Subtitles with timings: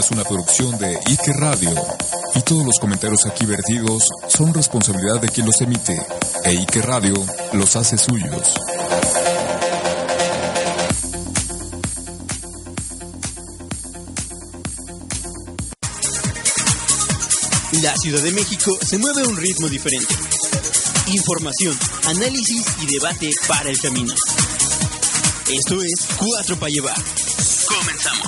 [0.00, 1.70] Es una producción de Ike Radio
[2.34, 6.00] y todos los comentarios aquí vertidos son responsabilidad de quien los emite
[6.44, 7.14] e Ike Radio
[7.52, 8.54] los hace suyos.
[17.82, 20.14] La Ciudad de México se mueve a un ritmo diferente.
[21.06, 24.14] Información, análisis y debate para el camino.
[25.50, 26.96] Esto es Cuatro para llevar.
[27.66, 28.27] Comenzamos.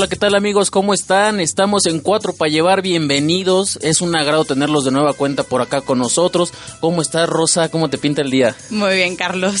[0.00, 0.70] Hola, ¿qué tal amigos?
[0.70, 1.40] ¿Cómo están?
[1.40, 3.78] Estamos en Cuatro para llevar, bienvenidos.
[3.82, 6.54] Es un agrado tenerlos de nueva cuenta por acá con nosotros.
[6.80, 7.68] ¿Cómo estás, Rosa?
[7.68, 8.56] ¿Cómo te pinta el día?
[8.70, 9.60] Muy bien, Carlos.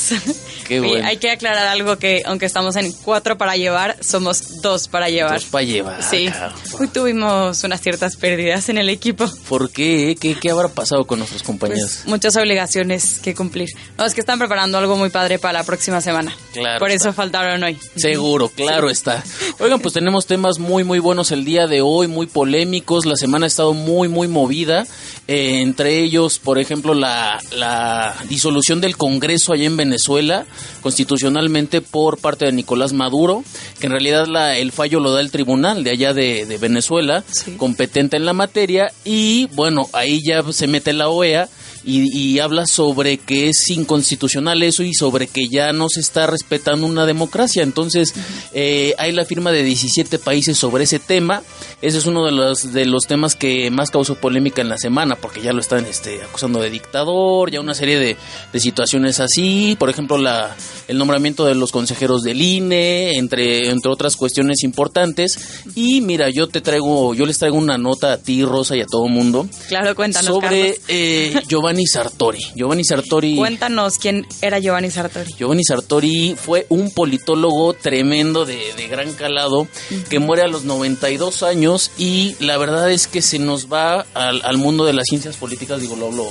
[0.66, 1.06] Qué bueno.
[1.06, 5.34] Hay que aclarar algo que aunque estamos en cuatro para llevar, somos dos para llevar.
[5.34, 6.02] Dos para llevar.
[6.02, 6.30] Sí.
[6.78, 9.26] Hoy tuvimos unas ciertas pérdidas en el equipo.
[9.46, 10.16] ¿Por qué?
[10.18, 11.98] ¿Qué, qué habrá pasado con nuestros Pues, compañeros?
[12.06, 13.68] muchas obligaciones que cumplir.
[13.98, 16.34] No, es que están preparando algo muy padre para la próxima semana.
[16.54, 17.08] Claro Por está.
[17.10, 17.78] eso faltaron hoy.
[17.94, 19.22] Seguro, claro está.
[19.58, 23.04] Oigan, pues tenemos temas muy, muy buenos el día de hoy, muy polémicos.
[23.04, 24.86] La semana ha estado muy, muy movida.
[25.26, 30.46] Eh, entre ellos, por ejemplo, la, la disolución del Congreso allá en Venezuela,
[30.82, 33.42] constitucionalmente por parte de Nicolás Maduro,
[33.80, 37.24] que en realidad la, el fallo lo da el tribunal de allá de, de Venezuela,
[37.32, 37.56] Sí.
[37.56, 38.92] competente en la materia.
[39.04, 41.48] Y bueno, ahí ya se mete la OEA.
[41.84, 46.26] Y, y habla sobre que es inconstitucional eso y sobre que ya no se está
[46.26, 47.62] respetando una democracia.
[47.62, 48.14] Entonces,
[48.52, 51.42] eh, hay la firma de 17 países sobre ese tema.
[51.82, 55.16] Ese es uno de los, de los temas que más causó polémica en la semana,
[55.16, 58.18] porque ya lo están este, acusando de dictador, ya una serie de,
[58.52, 59.76] de situaciones así.
[59.78, 60.54] Por ejemplo, la,
[60.88, 65.62] el nombramiento de los consejeros del INE, entre, entre otras cuestiones importantes.
[65.74, 68.86] Y mira, yo te traigo, yo les traigo una nota a ti, Rosa, y a
[68.86, 72.40] todo mundo Claro, cuéntanos, sobre eh, Giovanni Sartori.
[72.54, 73.36] Giovanni Sartori.
[73.36, 75.32] Cuéntanos quién era Giovanni Sartori.
[75.38, 79.66] Giovanni Sartori fue un politólogo tremendo de, de gran calado
[80.10, 84.42] que muere a los 92 años y la verdad es que se nos va al,
[84.44, 86.26] al mundo de las ciencias políticas, digo, lo hablo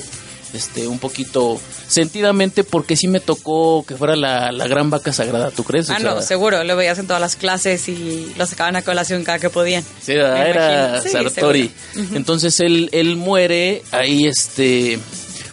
[0.53, 5.51] este, un poquito sentidamente porque sí me tocó que fuera la, la gran vaca sagrada,
[5.51, 5.89] ¿tú crees?
[5.89, 8.81] O Ah, sea, no, seguro, lo veías en todas las clases y lo sacaban a
[8.81, 9.83] colación cada que podían.
[10.01, 11.01] Sí, era.
[11.01, 11.71] Sí, Sartori.
[11.93, 12.15] seguro.
[12.17, 14.97] Entonces él, él muere ahí este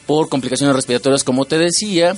[0.07, 2.17] por complicaciones respiratorias, como te decía.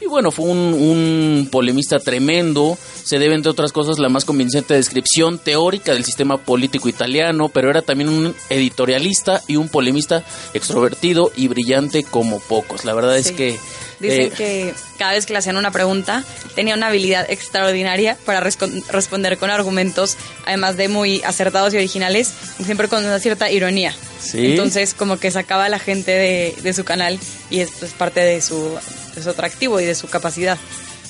[0.00, 2.78] Y bueno, fue un, un polemista tremendo.
[3.06, 7.70] Se debe, entre otras cosas, la más convincente descripción teórica del sistema político italiano, pero
[7.70, 10.24] era también un editorialista y un polemista
[10.54, 12.84] extrovertido y brillante como pocos.
[12.84, 13.60] La verdad es que...
[14.00, 16.24] Dicen eh, que cada vez que le hacían una pregunta
[16.56, 22.64] tenía una habilidad extraordinaria para responder con argumentos, además de muy acertados y originales, y
[22.64, 23.94] siempre con una cierta ironía.
[24.20, 24.46] Sí.
[24.46, 28.18] Entonces, como que sacaba a la gente de, de su canal y esto es parte
[28.18, 28.76] de su,
[29.14, 30.58] de su atractivo y de su capacidad.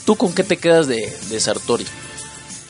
[0.06, 1.84] ¿Tú con qué te quedas de, de Sartori?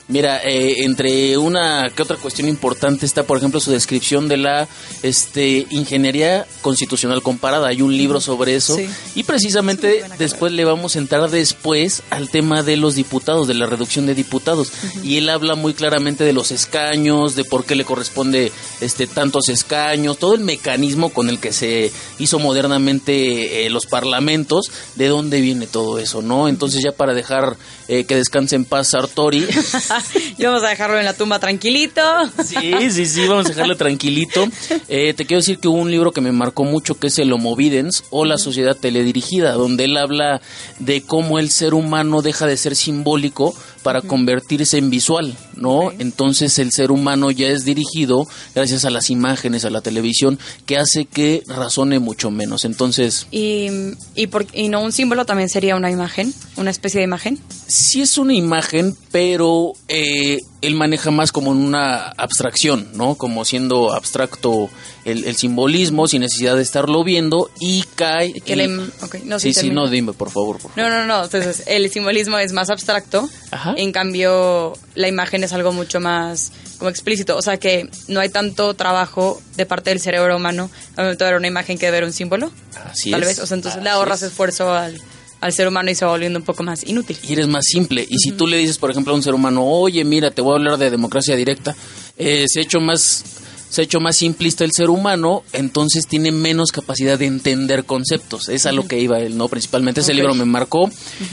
[0.09, 4.69] Mira, eh, entre una que otra cuestión importante está, por ejemplo, su descripción de la
[5.03, 7.69] este, ingeniería constitucional comparada.
[7.69, 8.77] Hay un libro sobre eso.
[8.77, 8.89] Sí.
[9.17, 13.67] Y precisamente después le vamos a entrar después al tema de los diputados, de la
[13.67, 14.73] reducción de diputados.
[15.03, 19.49] Y él habla muy claramente de los escaños, de por qué le corresponde este, tantos
[19.49, 25.41] escaños, todo el mecanismo con el que se hizo modernamente eh, los parlamentos, de dónde
[25.41, 26.49] viene todo eso, ¿no?
[26.49, 27.57] Entonces ya para dejar
[27.89, 29.47] eh, que descanse en paz Sartori,
[30.39, 32.03] y vamos a dejarlo en la tumba tranquilito.
[32.45, 34.47] Sí, sí, sí, vamos a dejarlo tranquilito.
[34.89, 37.33] Eh, te quiero decir que hubo un libro que me marcó mucho que es el
[37.33, 40.41] Homo Videns o La Sociedad Teledirigida, donde él habla
[40.79, 43.55] de cómo el ser humano deja de ser simbólico
[43.87, 45.93] para convertirse en visual, ¿no?
[45.99, 50.77] Entonces el ser humano ya es dirigido gracias a las imágenes, a la televisión, que
[50.77, 52.65] hace que razone mucho menos.
[52.65, 53.69] Entonces, Y,
[54.17, 57.39] y, por- y no un símbolo también sería una imagen, una especie de imagen.
[57.69, 63.15] sí es una imagen, pero eh, él maneja más como en una abstracción, ¿no?
[63.15, 64.69] Como siendo abstracto
[65.05, 68.33] el, el simbolismo sin necesidad de estarlo viendo y cae.
[68.33, 70.59] Que y- ok, no, sí, sí, no, dime, por favor.
[70.59, 70.77] por favor.
[70.77, 71.25] No, no, no.
[71.25, 73.29] Entonces, el simbolismo es más abstracto.
[73.51, 73.75] Ajá.
[73.77, 77.37] En cambio, la imagen es algo mucho más como explícito.
[77.37, 81.31] O sea que no hay tanto trabajo de parte del cerebro humano al momento de
[81.31, 82.51] ver una imagen que de ver un símbolo.
[82.91, 83.29] Así tal es.
[83.29, 83.39] vez.
[83.39, 84.31] O sea, entonces le ahorras es.
[84.31, 85.01] esfuerzo al,
[85.47, 87.17] al ser humano y se va volviendo un poco más inútil.
[87.27, 88.07] Y eres más simple.
[88.09, 90.53] Y si tú le dices, por ejemplo, a un ser humano, oye, mira, te voy
[90.53, 91.75] a hablar de democracia directa,
[92.19, 93.25] eh, se ha hecho más
[93.69, 98.49] se ha hecho más simplista el ser humano, entonces tiene menos capacidad de entender conceptos.
[98.49, 99.49] Es a lo que iba él, ¿no?
[99.49, 100.89] Principalmente ese libro me marcó.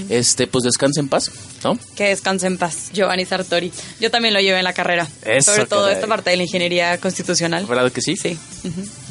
[0.10, 1.32] Este, pues descansa en paz,
[1.64, 1.78] ¿no?
[1.96, 3.72] Que descanse en paz, Giovanni Sartori.
[4.02, 5.08] Yo también lo llevé en la carrera.
[5.24, 5.96] Eso, Sobre todo caray.
[5.96, 7.66] esta parte de la ingeniería constitucional.
[7.66, 8.16] ¿Verdad que sí?
[8.18, 8.38] Sí.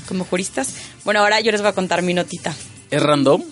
[0.06, 0.74] Como juristas.
[1.04, 2.54] Bueno, ahora yo les voy a contar mi notita.
[2.90, 3.42] ¿Es random?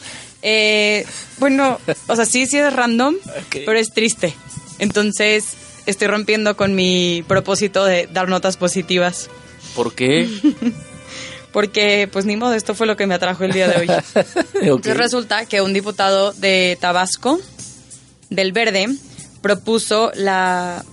[0.42, 1.04] Eh,
[1.38, 3.16] bueno, o sea, sí, sí es random,
[3.50, 4.34] pero es triste.
[4.78, 5.44] Entonces,
[5.87, 9.28] estoy rompiendo con mi propósito de dar notas positivas.
[9.75, 10.28] ¿Por qué?
[11.52, 13.88] Porque, pues ni modo, esto fue lo que me atrajo el día de hoy.
[14.62, 17.40] Entonces resulta que un diputado de Tabasco,
[18.31, 18.88] del Verde,
[19.42, 20.84] propuso la,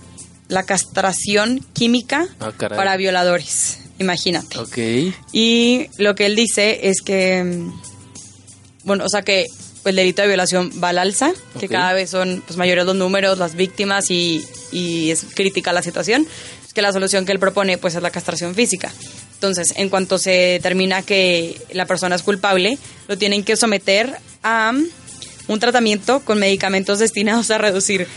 [0.48, 3.78] la castración química Ah, para violadores.
[4.00, 4.58] Imagínate.
[4.58, 4.78] Ok.
[5.32, 7.72] Y lo que él dice es que, mm,
[8.88, 9.46] bueno, o sea que
[9.84, 13.38] el delito de violación va al alza, que cada vez son pues, mayores los números,
[13.38, 16.26] las víctimas y, y es crítica la situación.
[16.66, 18.92] Es que la solución que él propone pues es la castración física.
[19.34, 22.76] Entonces, en cuanto se determina que la persona es culpable,
[23.06, 24.72] lo tienen que someter a
[25.46, 28.08] un tratamiento con medicamentos destinados a reducir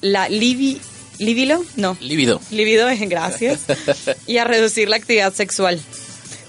[0.00, 0.80] la libi,
[1.18, 2.40] libilo, no, Lívido.
[2.50, 3.60] libido, gracias,
[4.26, 5.80] y a reducir la actividad sexual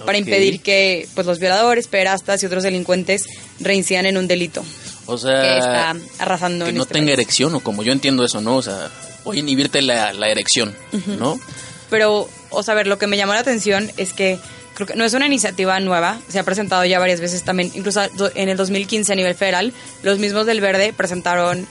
[0.06, 3.26] para impedir que pues los violadores, perastas y otros delincuentes
[3.60, 4.64] reincidan en un delito
[5.06, 7.20] O que sea, está arrasando que en no este tenga país.
[7.20, 8.58] erección, o como yo entiendo eso, ¿no?
[8.58, 8.90] O sea,
[9.24, 10.76] voy a inhibirte la, la erección,
[11.20, 11.40] ¿no?
[11.90, 14.40] Pero, o sea, a ver, lo que me llamó la atención es que
[14.74, 18.02] creo que no es una iniciativa nueva, se ha presentado ya varias veces también, incluso
[18.36, 19.74] en el 2015 a nivel federal,
[20.04, 21.66] los mismos del Verde presentaron,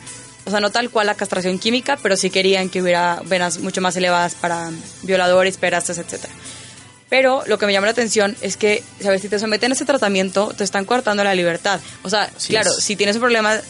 [0.44, 3.81] o sea, no tal cual la castración química, pero sí querían que hubiera penas mucho
[3.81, 4.70] más elevadas para
[5.02, 6.32] violadores, perastas, etcétera.
[7.08, 9.22] Pero lo que me llama la atención es que, ¿sabes?
[9.22, 11.80] Si te someten a ese tratamiento, te están coartando la libertad.
[12.02, 12.82] O sea, Así claro, es.
[12.84, 13.60] si tienes un problema,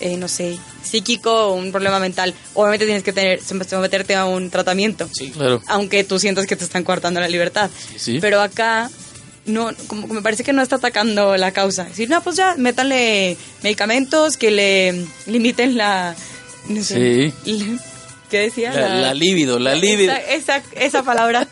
[0.00, 4.50] eh, no sé, psíquico o un problema mental, obviamente tienes que tener, someterte a un
[4.50, 5.62] tratamiento Sí, claro.
[5.66, 7.70] aunque tú sientas que te están coartando la libertad.
[7.96, 8.18] sí.
[8.20, 8.90] Pero acá
[9.46, 11.84] no, como que me parece que no está atacando la causa.
[11.84, 16.14] Decir, no, pues ya, métanle medicamentos que le limiten la...
[16.68, 17.32] No sé, le-
[18.34, 18.72] ¿Qué decía?
[18.74, 20.12] La, la libido, la libido.
[20.12, 21.46] Esa, esa, esa palabra.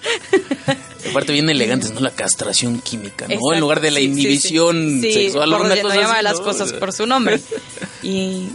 [1.10, 2.00] Aparte bien elegantes, ¿no?
[2.00, 3.34] La castración química, ¿no?
[3.34, 4.20] Exacto, en lugar de la sí, sí, sí.
[4.20, 5.50] inhibición Sí, sexual.
[5.50, 6.44] por- una no cosa llama así, las ¿no?
[6.44, 7.40] cosas por su nombre.
[8.02, 8.48] Y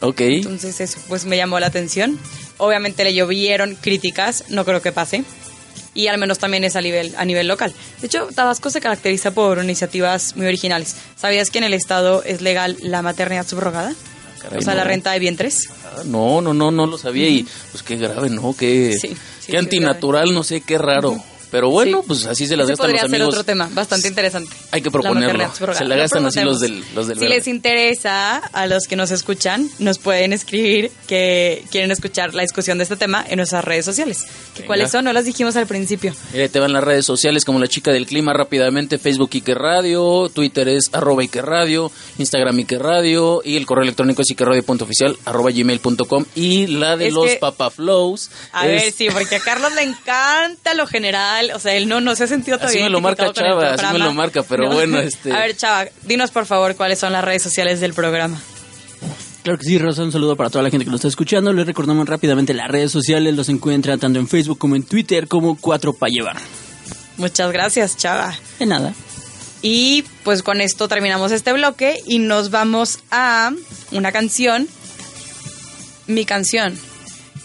[0.00, 0.20] Ok.
[0.20, 2.18] Entonces eso, pues me llamó la atención.
[2.58, 5.22] Obviamente le llovieron críticas, no creo que pase.
[5.94, 7.72] Y al menos también es a nivel, a nivel local.
[8.00, 10.96] De hecho, Tabasco se caracteriza por iniciativas muy originales.
[11.16, 13.94] ¿Sabías que en el estado es legal la maternidad subrogada?
[14.44, 15.68] Caray, o sea, la renta de vientres.
[15.84, 18.54] Ah, No, no, no, no lo sabía y pues qué grave, ¿no?
[18.56, 21.16] Qué, Sí, sí, qué antinatural, no sé, qué raro.
[21.54, 22.04] Pero bueno, Sí.
[22.08, 23.34] pues así se las Ese gastan los podría ser amigos.
[23.34, 24.50] otro tema, bastante interesante.
[24.72, 25.52] Hay que proponerlo.
[25.54, 28.96] Se la Lo gastan así los del, los del Si les interesa a los que
[28.96, 33.64] nos escuchan, nos pueden escribir que quieren escuchar la discusión de este tema en nuestras
[33.64, 34.24] redes sociales.
[34.56, 34.64] ¿Que.
[34.64, 35.04] ¿Cuáles son?
[35.04, 36.12] No las dijimos al principio.
[36.32, 40.28] Mira, te van las redes sociales como la chica del clima rápidamente, Facebook Ike Radio,
[40.34, 45.52] Twitter es arroba Ike Radio, Instagram Ike Radio y el correo electrónico es ikeradio.oficial arroba
[45.52, 49.72] gmail.com y la de Es los que- papaflows A es- ver, sí, porque a Carlos
[49.74, 51.43] le encanta lo general.
[51.52, 52.84] O sea, él no, no se ha sentido Así todavía.
[52.84, 56.30] me lo marca Chava, así me lo marca, pero bueno, este- A ver, Chava, dinos
[56.30, 58.40] por favor cuáles son las redes sociales del programa.
[59.42, 61.52] Claro que sí, Rosa, un saludo para toda la gente que nos está escuchando.
[61.52, 65.56] Les recordamos rápidamente las redes sociales, los encuentran tanto en Facebook como en Twitter como
[65.60, 66.36] Cuatro para llevar.
[67.18, 68.34] Muchas gracias, Chava.
[68.58, 68.94] De nada.
[69.60, 73.50] Y pues con esto terminamos este bloque y nos vamos a
[73.92, 74.66] una canción.
[76.06, 76.78] Mi canción.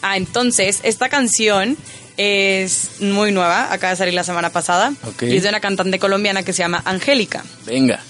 [0.02, 1.78] Ah, entonces, esta canción
[2.22, 4.92] es muy nueva, acaba de salir la semana pasada.
[5.22, 7.46] Y es de una cantante colombiana que se llama Angélica.
[7.66, 8.02] Venga.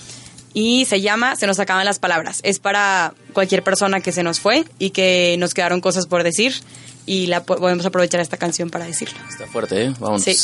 [0.52, 2.40] Y se llama Se nos acaban las palabras.
[2.44, 6.56] Es para cualquier persona que se nos fue y que nos quedaron cosas por decir
[7.06, 9.20] y la po- podemos aprovechar esta canción para decirlo.
[9.30, 9.94] Está fuerte, ¿eh?
[10.00, 10.24] Vámonos.
[10.24, 10.36] Sí.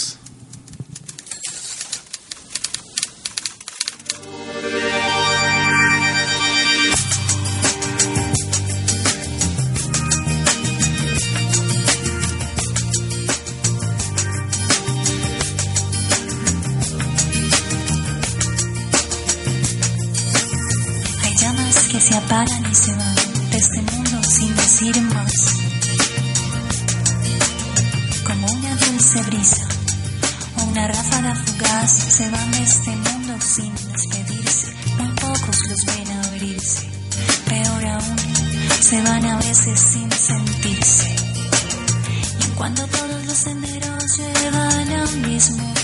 [22.76, 23.16] Se van
[23.52, 25.34] de este mundo sin decir más.
[28.26, 29.66] Como una dulce brisa
[30.60, 34.68] o una ráfaga fugaz se van de este mundo sin despedirse.
[34.98, 36.90] Muy pocos los ven abrirse.
[37.46, 38.18] Peor aún,
[38.82, 41.16] se van a veces sin sentirse.
[42.42, 45.75] Y cuando todos los senderos llevan al mismo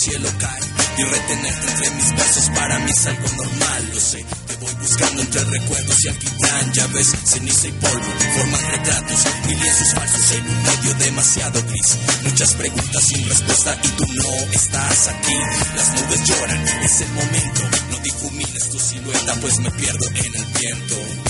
[0.00, 0.60] cielo cae
[0.96, 4.24] y retenerte entre mis brazos para mí es algo normal, lo sé.
[4.46, 9.54] Te voy buscando entre recuerdos y alquitrán, ya ves, ceniza y polvo, forman retratos y
[9.54, 11.98] lienzos falsos en un medio demasiado gris.
[12.24, 15.36] Muchas preguntas sin respuesta y tú no estás aquí.
[15.76, 17.60] Las nubes lloran, es el momento.
[17.90, 21.29] No difumines tu silueta, pues me pierdo en el viento.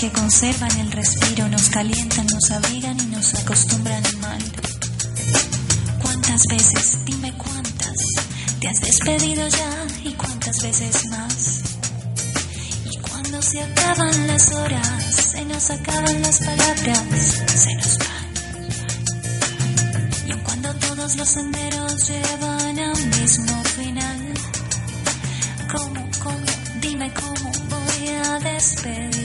[0.00, 4.42] Que conservan el respiro, nos calientan, nos abrigan y nos acostumbran al mal.
[6.00, 7.96] ¿Cuántas veces, dime cuántas,
[8.60, 11.60] te has despedido ya y cuántas veces más?
[12.90, 18.28] Y cuando se acaban las horas, se nos acaban las palabras, se nos van.
[20.28, 24.34] Y aun cuando todos los senderos llevan a un mismo final,
[25.70, 26.46] ¿Cómo, cómo,
[26.80, 29.19] dime cómo voy a despedirme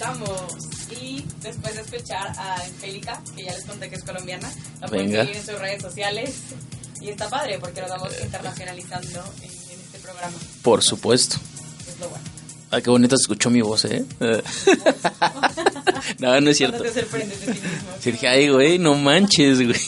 [0.00, 0.40] Regresamos.
[1.00, 4.50] Y después de escuchar a Angélica, que ya les conté que es colombiana,
[4.80, 6.30] la pueden seguir en sus redes sociales.
[7.00, 10.36] Y está padre porque nos vamos internacionalizando en, en este programa.
[10.62, 11.36] Por supuesto.
[11.88, 12.24] Es lo bueno.
[12.70, 14.04] Ah, qué bonita se escuchó mi voz, ¿eh?
[16.18, 16.82] no, no es cierto.
[16.82, 17.90] Te sorprendes de ti mismo.
[18.00, 19.80] Sí, dije, ay, güey, no manches, güey.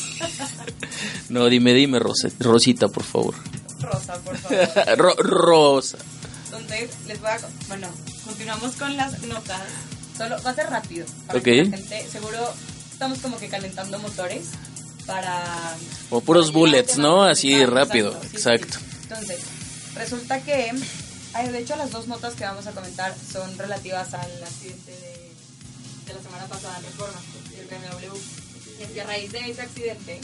[1.28, 3.34] No, dime, dime, Rosa- Rosita, por favor.
[3.80, 4.98] Rosa, por favor.
[4.98, 5.98] Ro- Rosa.
[6.46, 7.38] Entonces, les voy a...
[7.68, 7.88] Bueno,
[8.24, 9.60] continuamos con las notas.
[10.18, 11.06] Solo va a ser rápido.
[11.26, 11.44] Para Ok.
[11.44, 12.38] que la gente, seguro
[12.92, 14.48] estamos como que calentando motores
[15.06, 15.76] para...
[16.10, 17.22] Como puros bullets, ¿no?
[17.24, 18.36] Así rápido, sí, sí.
[18.36, 18.78] exacto.
[19.04, 19.38] Entonces,
[19.94, 20.72] resulta que
[21.34, 25.30] Ay, de hecho, las dos notas que vamos a comentar son relativas al accidente de,
[26.06, 27.20] de la semana pasada en Reforma,
[27.54, 28.16] del BMW.
[28.80, 30.20] Y es que a raíz de ese accidente,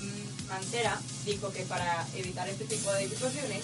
[0.00, 3.62] mm, Mancera dijo que para evitar este tipo de situaciones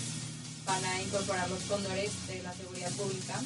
[0.67, 3.41] van a incorporar los cóndores de la seguridad pública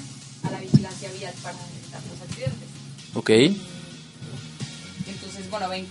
[0.47, 2.69] a la vigilancia vial para evitar los accidentes.
[3.15, 3.31] Ok.
[5.09, 5.87] Entonces, bueno, ven,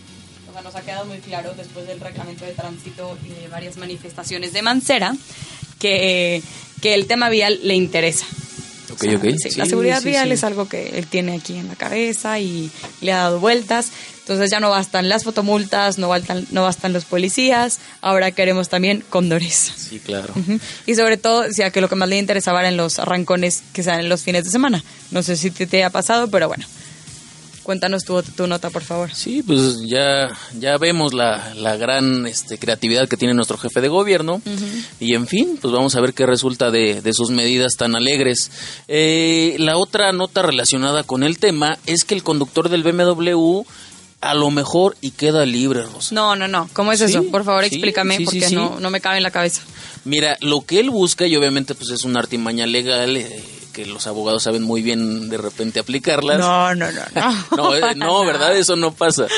[0.50, 3.77] o sea, nos ha quedado muy claro después del reglamento de tránsito y de varias
[3.77, 5.15] manifestaciones de Mancera
[5.79, 6.41] que,
[6.81, 8.25] que el tema vial le interesa.
[8.91, 9.24] Ok, O sea, ok.
[9.41, 12.39] sí, Sí, la seguridad sí, vial es algo que él tiene aquí en la cabeza
[12.39, 12.69] y
[13.01, 13.91] le ha dado vueltas.
[14.25, 19.03] Entonces ya no bastan las fotomultas, no bastan, no bastan los policías, ahora queremos también
[19.08, 19.72] cóndores.
[19.77, 20.34] Sí, claro.
[20.88, 23.84] Y sobre todo, o sea, que lo que más le interesaba eran los arrancones que
[23.84, 24.84] se dan en los fines de semana.
[25.12, 26.65] No sé si te, te ha pasado, pero bueno.
[27.62, 29.13] Cuéntanos tu, tu nota, por favor.
[29.13, 33.89] Sí, pues ya, ya vemos la, la gran este, creatividad que tiene nuestro jefe de
[33.89, 34.41] gobierno.
[35.00, 38.51] Y en fin, pues vamos a ver qué resulta de, de sus medidas tan alegres.
[38.88, 43.62] Eh, la otra nota relacionada con el tema es que el conductor del BMW
[44.25, 46.13] a lo mejor y queda libre, Rosa.
[46.15, 46.67] No, no, no.
[46.74, 47.24] ¿Cómo es Sí, eso?
[47.32, 48.50] Por favor, sí, explícame, sí, porque.
[48.51, 49.62] No, no me cabe en la cabeza.
[50.03, 54.08] Mira, lo que él busca, y obviamente pues es una artimaña legal, eh, que los
[54.08, 56.39] abogados saben muy bien de repente aplicarlas.
[56.39, 57.46] No, no, no, no.
[57.58, 58.25] no, eh, no.
[58.25, 58.55] ¿verdad?
[58.58, 59.27] Eso no pasa.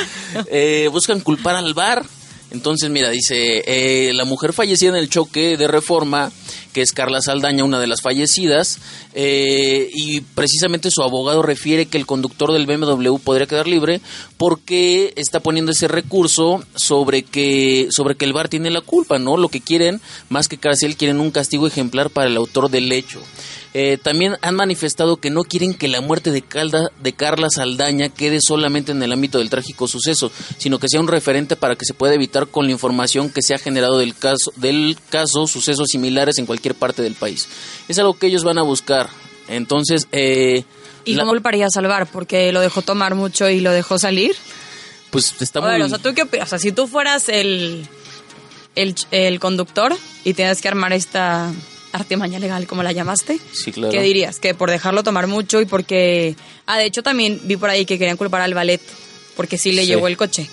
[0.51, 2.05] Eh, buscan culpar al bar.
[2.51, 6.31] Entonces, mira, dice, eh, la mujer fallecida en el choque de reforma,
[6.77, 8.77] que es Carla Saldaña, una de las fallecidas,
[9.15, 13.99] eh, y precisamente su abogado refiere que el conductor del BMW podría quedar libre
[14.37, 19.37] porque está poniendo ese recurso sobre que, sobre que el bar tiene la culpa, ¿no?
[19.37, 23.23] Lo que quieren, más que cárcel, quieren un castigo ejemplar para el autor del hecho.
[23.79, 28.09] Eh, también han manifestado que no quieren que la muerte de, Calda, de Carla Saldaña
[28.09, 31.85] quede solamente en el ámbito del trágico suceso, sino que sea un referente para que
[31.85, 35.89] se pueda evitar con la información que se ha generado del caso, del caso sucesos
[35.91, 37.47] similares en cualquier parte del país.
[37.87, 39.09] Es algo que ellos van a buscar.
[39.47, 40.63] Entonces, eh,
[41.05, 42.07] ¿Y la- cómo lo paría salvar?
[42.07, 44.35] ¿Porque lo dejó tomar mucho y lo dejó salir?
[45.09, 45.81] pues está A muy...
[45.81, 46.47] o sea, ¿tú qué opinas?
[46.47, 47.87] O sea, si tú fueras el,
[48.75, 49.95] el, el conductor
[50.25, 51.51] y tienes que armar esta
[51.93, 53.91] artimaña legal, como la llamaste, Sí, claro.
[53.91, 54.39] ¿qué dirías?
[54.39, 56.35] Que por dejarlo tomar mucho y porque...
[56.65, 58.81] Ah, de hecho también vi por ahí que querían culpar al ballet
[59.37, 59.87] porque sí le Sí.
[59.87, 60.49] llevó el coche.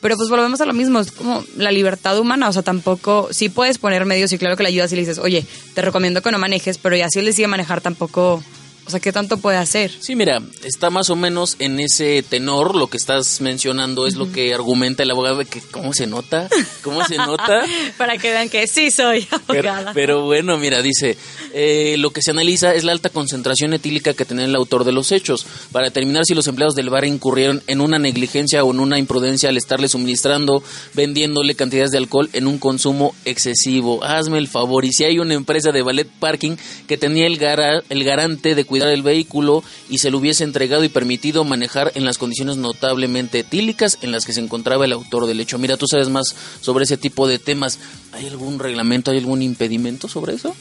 [0.00, 3.48] Pero pues volvemos a lo mismo, es como la libertad humana, o sea, tampoco, sí
[3.48, 6.30] puedes poner medios y claro que le ayudas y le dices, oye, te recomiendo que
[6.30, 8.40] no manejes, pero ya si él decide manejar tampoco,
[8.86, 9.90] o sea, ¿qué tanto puede hacer?
[10.00, 14.30] Sí, mira, está más o menos en ese tenor, lo que estás mencionando es lo
[14.32, 16.48] que argumenta el abogado, de que cómo se nota,
[16.82, 17.64] cómo se nota.
[17.98, 19.92] Para que vean que sí soy Pero, abogada.
[19.92, 21.18] pero bueno, mira, dice,
[21.52, 24.92] eh, lo que se analiza es la alta concentración etílica que tenía el autor de
[24.92, 28.80] los hechos, para determinar si los empleados del bar incurrieron en una negligencia o en
[28.80, 30.62] una imprudencia al estarle suministrando,
[30.94, 34.02] vendiéndole cantidades de alcohol en un consumo excesivo.
[34.04, 36.56] Hazme el favor, y si hay una empresa de ballet parking
[36.86, 40.84] que tenía el, gara- el garante de cuidar el vehículo y se lo hubiese entregado
[40.84, 45.26] y permitido manejar en las condiciones notablemente etílicas en las que se encontraba el autor
[45.26, 45.58] del hecho.
[45.58, 47.78] Mira, tú sabes más sobre ese tipo de temas.
[48.12, 50.54] ¿Hay algún reglamento, hay algún impedimento sobre eso?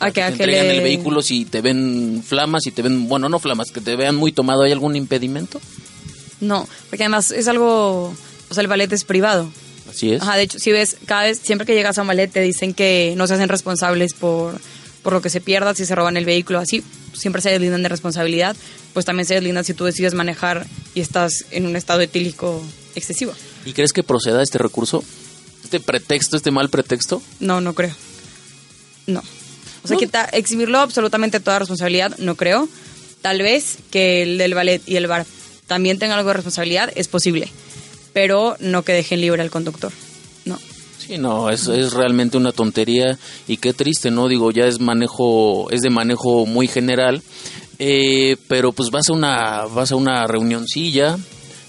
[0.00, 2.82] A que, te a que entregan le- el vehículo si te ven flamas, si te
[2.82, 5.60] ven, bueno, no flamas, que te vean muy tomado, ¿hay algún impedimento?
[6.40, 8.14] No, porque además es algo,
[8.48, 9.50] o sea, el ballet es privado.
[9.90, 10.22] Así es.
[10.22, 12.72] Ajá, de hecho, si ves, cada vez, siempre que llegas a un ballet te dicen
[12.74, 14.58] que no se hacen responsables por,
[15.02, 16.82] por lo que se pierda, si se roban el vehículo, así,
[17.12, 18.56] siempre se deslindan de responsabilidad,
[18.94, 22.62] pues también se deslindan si tú decides manejar y estás en un estado etílico
[22.94, 23.32] excesivo.
[23.66, 25.04] ¿Y crees que proceda este recurso?
[25.64, 27.20] ¿Este pretexto, este mal pretexto?
[27.40, 27.94] No, no creo.
[29.06, 29.22] No.
[29.82, 29.98] O sea, No.
[30.00, 32.68] quita- exhibirlo absolutamente toda responsabilidad, no creo.
[33.22, 35.26] Tal vez que el del ballet y el bar
[35.66, 37.48] también tengan algo de responsabilidad, es posible.
[38.12, 39.92] Pero no que dejen libre al conductor.
[40.44, 40.58] No.
[40.98, 44.26] Sí, no, es, es realmente una tontería y qué triste, ¿no?
[44.28, 47.22] Digo, ya es manejo, es de manejo muy general,
[47.78, 51.16] eh, pero pues vas a una, vas a una reunioncilla,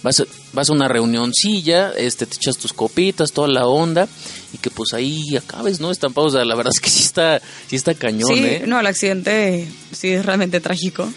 [0.04, 4.08] vas a, vas a una reunioncilla, este, te echas tus copitas, toda la onda,
[4.54, 5.92] y que pues ahí acabes, ¿no?
[5.92, 8.64] Estampados, la verdad es que sí está, sí está cañón, sí, ¿eh?
[8.68, 11.08] no, el accidente sí es realmente trágico.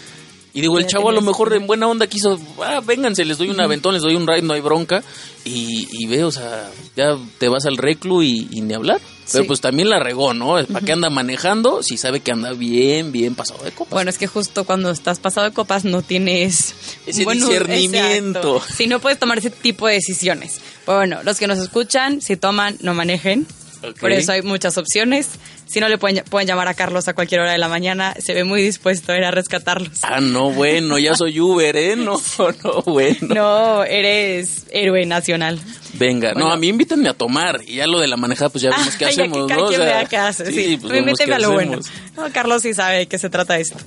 [0.53, 3.49] Y digo, el chavo a lo mejor en buena onda quiso, ah, vénganse, les doy
[3.49, 5.03] un aventón, les doy un ride, no hay bronca.
[5.43, 9.01] Y, y ve, o sea, ya te vas al reclu y, y ni hablar.
[9.31, 9.47] Pero Sí.
[9.47, 10.63] pues también la regó, ¿no?
[10.67, 13.91] ¿Para qué anda manejando si sabe que anda bien, bien pasado de copas?
[13.91, 16.75] Bueno, es que justo cuando estás pasado de copas no tienes
[17.07, 18.61] Ese discernimiento.
[18.75, 20.59] Si no puedes tomar ese tipo de decisiones.
[20.85, 23.47] Pues bueno, los que nos escuchan, si toman, no manejen.
[23.93, 25.29] Por eso hay muchas opciones.
[25.67, 28.15] Si no, le pueden, pueden llamar a Carlos a cualquier hora de la mañana.
[28.19, 29.99] Se ve muy dispuesto a ir a rescatarlos.
[30.03, 31.95] Ah, no, bueno, ya soy Uber, ¿eh?
[31.95, 32.19] No,
[32.63, 33.17] no, bueno.
[33.33, 35.59] No, eres héroe nacional.
[35.93, 36.51] Venga, no, Bueno.
[36.53, 39.05] a mí invítenme a tomar y ya lo de la manejada, pues ya vemos qué
[39.05, 39.63] Ah, ya hacemos, que ¿no?
[39.65, 40.45] O sea, qué hace.
[40.51, 41.79] Sí, pues Tú vemos invítenme a lo bueno.
[41.79, 41.91] hacemos.
[42.17, 43.77] No, Carlos sí sabe de qué se trata esto.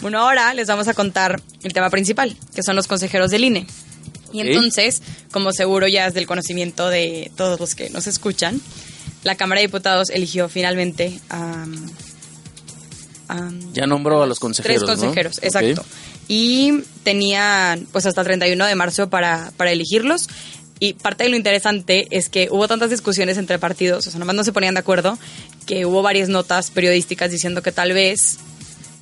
[0.00, 3.66] Bueno, ahora les vamos a contar el tema principal, que son los consejeros del INE.
[4.32, 8.60] Y entonces, como seguro ya es del conocimiento de todos los que nos escuchan,
[9.24, 11.66] la Cámara de Diputados eligió finalmente a...
[13.74, 15.84] Ya nombró a los consejeros, Tres consejeros, exacto.
[16.28, 20.28] Y tenían pues hasta el 31 de marzo para, para elegirlos.
[20.80, 24.36] Y parte de lo interesante es que hubo tantas discusiones entre partidos, o sea, nomás
[24.36, 25.18] no se ponían de acuerdo,
[25.66, 28.38] que hubo varias notas periodísticas diciendo que tal vez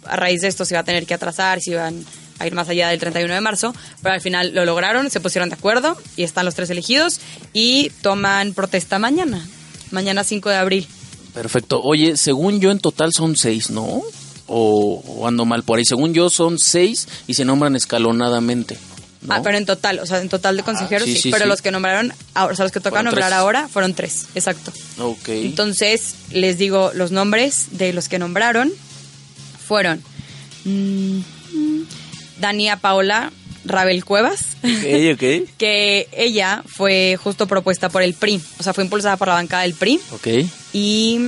[0.04, 2.04] a raíz de esto se iba a tener que atrasar, si iban
[2.38, 5.48] a ir más allá del 31 de marzo, pero al final lo lograron, se pusieron
[5.48, 7.20] de acuerdo y están los tres elegidos
[7.52, 9.46] y toman protesta mañana,
[9.90, 10.88] mañana 5 de abril.
[11.34, 11.80] Perfecto.
[11.82, 14.02] Oye, según yo en total son seis, ¿no?
[14.46, 15.84] O, o ando mal por ahí.
[15.84, 18.78] Según yo son seis y se nombran escalonadamente.
[19.22, 19.34] ¿no?
[19.34, 21.62] Ah, pero en total, o sea, en total de consejeros, sí, sí, sí, pero los
[21.62, 23.38] que nombraron, o sea, los que toca nombrar tres.
[23.38, 24.72] ahora fueron tres, exacto.
[24.98, 25.28] Ok.
[25.28, 28.72] Entonces, les digo los nombres de los que nombraron.
[29.66, 30.00] Fueron
[30.64, 31.82] mm, mm,
[32.38, 33.32] Dania Paola
[33.68, 35.48] Rabel Cuevas, ok, ok.
[35.58, 39.62] que ella fue justo propuesta por el PRI, o sea, fue impulsada por la bancada
[39.62, 40.26] del PRI Ok.
[40.72, 41.18] y,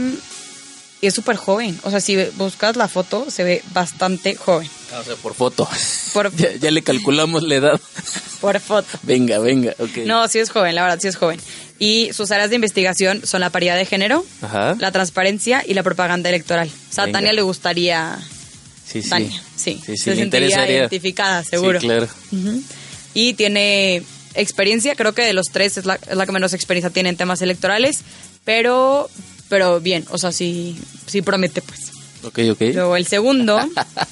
[1.01, 1.79] y es súper joven.
[1.85, 4.69] O sea, si buscas la foto, se ve bastante joven.
[4.93, 5.69] Ah, O sea, por foto.
[6.13, 7.81] Por, ya, ya le calculamos la edad.
[8.41, 8.89] por foto.
[9.03, 9.99] venga, venga, ok.
[10.07, 11.41] No, sí es joven, la verdad, sí es joven.
[11.81, 14.75] Y sus áreas de investigación son la paridad de género, Ajá.
[14.81, 16.69] la transparencia y la propaganda electoral.
[16.69, 17.19] O sea, a Venga.
[17.19, 18.19] Tania le gustaría...
[18.91, 19.09] sí, sí.
[19.11, 19.81] Tania, sí.
[19.85, 21.81] Sí, sí, se sentiría identificada, seguro.
[21.81, 22.09] Sí, claro.
[23.15, 24.03] Y tiene
[24.35, 27.17] experiencia, creo que de los tres es la, es la que menos experiencia tiene en
[27.17, 28.01] temas electorales,
[28.45, 29.11] pero,
[29.49, 31.93] pero bien, o sea, sí, sí promete, pues.
[32.25, 32.61] Ok, ok.
[32.75, 33.61] Luego el segundo,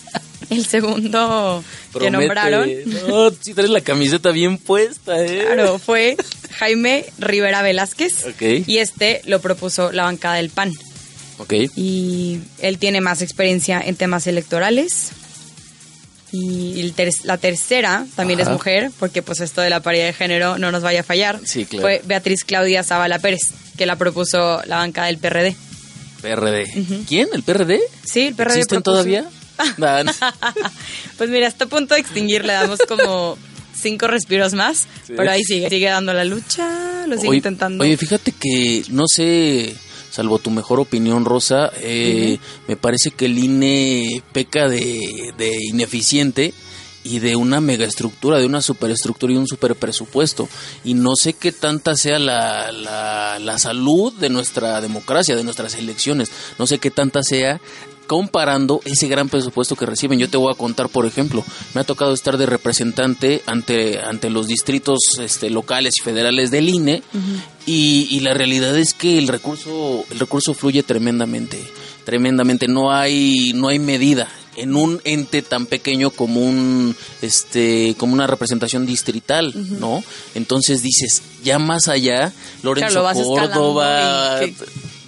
[0.50, 1.62] el segundo
[1.98, 2.70] que nombraron,
[3.08, 5.44] No, sí traes la camiseta bien puesta, ¿eh?
[5.46, 6.16] claro, fue
[6.52, 8.26] Jaime Rivera Velázquez.
[8.26, 8.66] Ok.
[8.66, 10.72] Y este lo propuso la bancada del PAN.
[11.38, 11.52] Ok.
[11.76, 15.10] Y él tiene más experiencia en temas electorales.
[16.32, 18.50] Y el ter- la tercera también Ajá.
[18.50, 21.38] es mujer, porque pues esto de la paridad de género no nos vaya a fallar.
[21.44, 21.82] Sí, claro.
[21.86, 25.56] Fue Beatriz Claudia Zavala Pérez, que la propuso la bancada del PRD.
[26.22, 26.66] PRD.
[27.08, 27.28] ¿Quién?
[27.32, 27.80] ¿El PRD?
[28.04, 29.24] Sí, el PRD ¿Existen propuso- todavía?
[29.78, 30.12] Nah, no.
[31.16, 33.38] pues mira, está a punto de extinguir, le damos como
[33.80, 35.12] cinco respiros más, Sí.
[35.16, 37.84] pero ahí sigue, sigue dando la lucha, lo sigue Oye, intentando.
[37.84, 39.74] Oye, fíjate que, no sé,
[40.16, 46.54] salvo tu mejor opinión, Rosa, eh, me parece que el INE peca de, de ineficiente
[47.04, 50.48] y de una megaestructura, de una superestructura y un superpresupuesto.
[50.84, 55.74] Y no sé qué tanta sea la, la, la salud de nuestra democracia, de nuestras
[55.74, 56.30] elecciones.
[56.58, 57.60] No sé qué tanta sea
[58.06, 60.18] comparando ese gran presupuesto que reciben.
[60.18, 64.30] Yo te voy a contar, por ejemplo, me ha tocado estar de representante ante, ante
[64.30, 67.02] los distritos este, locales y federales del INE
[67.66, 71.58] y, y la realidad es que el recurso, el recurso fluye tremendamente,
[72.04, 72.68] tremendamente.
[72.68, 78.26] No hay, no hay medida en un ente tan pequeño como un este como una
[78.26, 80.02] representación distrital, ¿no?
[80.34, 84.40] Entonces dices, ya más allá, Lorenzo Claro, Córdoba,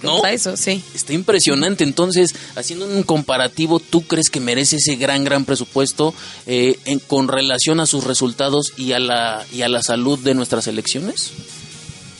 [0.03, 0.17] ¿no?
[0.17, 0.83] Está eso, sí.
[0.93, 1.83] Está impresionante.
[1.83, 6.13] Entonces, haciendo un comparativo, ¿tú crees que merece ese gran, gran presupuesto
[6.47, 10.33] eh, en- con relación a sus resultados y a la y a la salud de
[10.35, 11.31] nuestras elecciones?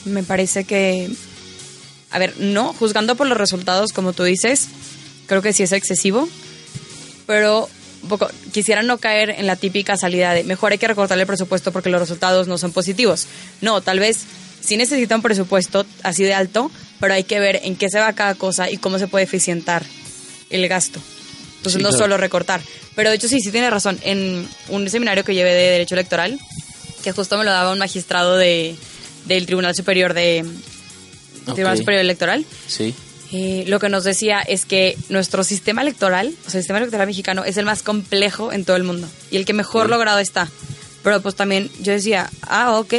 [0.06, 1.10] Me parece que,
[2.12, 4.68] a ver, no, juzgando por los resultados, como tú dices,
[5.28, 6.28] creo que sí es excesivo,
[7.28, 7.70] pero
[8.02, 11.28] un poco, quisiera no caer en la típica salida de mejor hay que recortarle el
[11.28, 13.28] presupuesto porque los resultados no son positivos.
[13.62, 14.20] No, tal vez
[14.62, 18.13] sí necesita un presupuesto así de alto, pero hay que ver en qué se va
[18.13, 19.84] cada cosa y cómo se puede eficientar
[20.50, 21.00] el gasto.
[21.58, 22.04] Entonces Sí, no claro.
[22.04, 22.62] solo recortar.
[22.95, 24.00] Pero de hecho sí, sí tiene razón.
[24.04, 26.39] En un seminario que llevé de Derecho Electoral,
[27.04, 28.76] que justo me lo daba un magistrado de,
[29.26, 30.45] del Tribunal Superior de
[31.45, 31.80] Tribunal Ok.
[31.80, 32.93] Superior Electoral, Sí.
[33.32, 37.08] eh, lo que nos decía es que nuestro sistema electoral, o sea, el sistema electoral
[37.08, 39.91] mexicano, es el más complejo en todo el mundo y el que mejor Sí.
[39.91, 40.50] logrado está.
[41.04, 42.93] Pero pues también yo decía, ah, ok,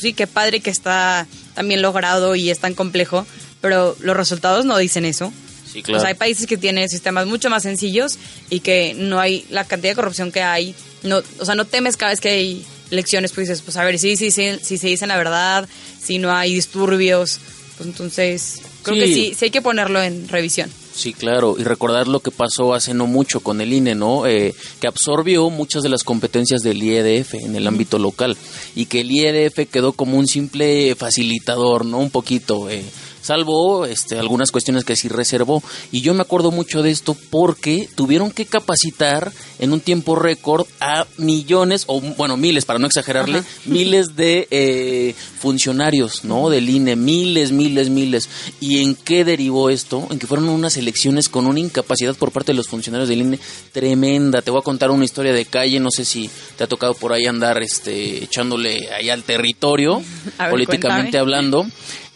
[0.00, 3.26] sí, qué padre que está también logrado y es tan complejo,
[3.60, 5.32] pero los resultados no dicen eso.
[5.70, 6.00] Sí, O claro.
[6.00, 8.18] sea, hay países que tienen sistemas mucho más sencillos
[8.50, 10.74] y que no hay la cantidad de corrupción que hay.
[11.02, 13.98] No, o sea, no temes cada vez que hay elecciones, pues dices, pues a ver,
[13.98, 15.68] sí, sí, sí, si se dicen la verdad,
[16.00, 17.40] si no hay disturbios.
[17.76, 19.00] Pues entonces, creo Sí.
[19.02, 20.70] que sí, sí hay que ponerlo en revisión.
[20.94, 24.28] Sí, claro, y recordar lo que pasó hace no mucho con el INE, ¿no?
[24.28, 28.36] Eh, que absorbió muchas de las competencias del IEDF en el ámbito local
[28.76, 31.98] y que el IEDF quedó como un simple facilitador, ¿no?
[31.98, 32.70] Un poquito.
[32.70, 32.84] eh,
[33.24, 35.62] salvo este, algunas cuestiones que sí reservó.
[35.90, 40.66] Y yo me acuerdo mucho de esto porque tuvieron que capacitar en un tiempo récord
[40.80, 46.50] a millones, o bueno, miles, para no exagerarle, miles de eh, funcionarios, ¿no?
[46.50, 48.28] Del INE, miles, miles, miles.
[48.60, 50.06] ¿Y en qué derivó esto?
[50.10, 53.38] En que fueron unas elecciones con una incapacidad por parte de los funcionarios del INE
[53.72, 54.42] tremenda.
[54.42, 57.12] Te voy a contar una historia de calle, no sé si te ha tocado por
[57.12, 60.02] ahí andar este, echándole ahí al territorio,
[60.38, 61.20] ver, políticamente cuéntame.
[61.20, 61.66] hablando.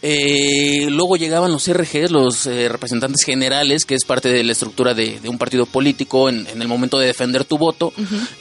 [0.01, 4.93] Eh, luego llegaban los RGs, los eh, representantes generales, que es parte de la estructura
[4.93, 7.91] de, de un partido político en, en el momento de defender tu voto,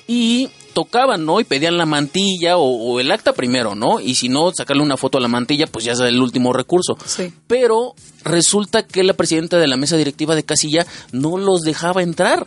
[0.07, 1.40] y tocaban, ¿no?
[1.40, 3.99] Y pedían la mantilla o, o el acta primero, ¿no?
[3.99, 6.97] Y si no, sacarle una foto a la mantilla, pues ya es el último recurso.
[7.05, 7.33] Sí.
[7.49, 12.47] Pero resulta que la presidenta de la mesa directiva de Casilla no los dejaba entrar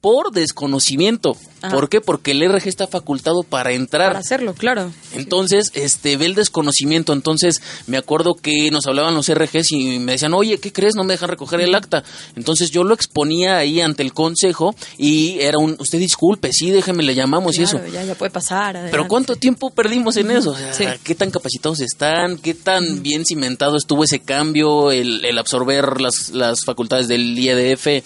[0.00, 1.36] por desconocimiento.
[1.60, 1.74] Ajá.
[1.74, 2.00] ¿Por qué?
[2.00, 4.10] Porque el RG está facultado para entrar.
[4.10, 4.92] Para hacerlo, claro.
[5.14, 7.12] Entonces, este, ve el desconocimiento.
[7.12, 10.94] Entonces, me acuerdo que nos hablaban los RGs y me decían, oye, ¿qué crees?
[10.94, 12.04] No me dejan recoger el acta.
[12.36, 17.02] Entonces, yo lo exponía ahí ante el consejo y era un, usted disculpe, sí, déjeme,
[17.02, 17.80] le llamamos y eso.
[17.92, 18.88] Ya, ya puede pasar.
[18.90, 19.08] Pero.
[19.08, 20.50] ¿cuánto tiempo perdimos en eso?
[20.50, 20.84] O sea, Sí.
[21.02, 22.38] ¿Qué tan capacitados están?
[22.38, 28.04] ¿Qué tan bien cimentado estuvo ese cambio, el, el absorber las, las facultades del IEDF?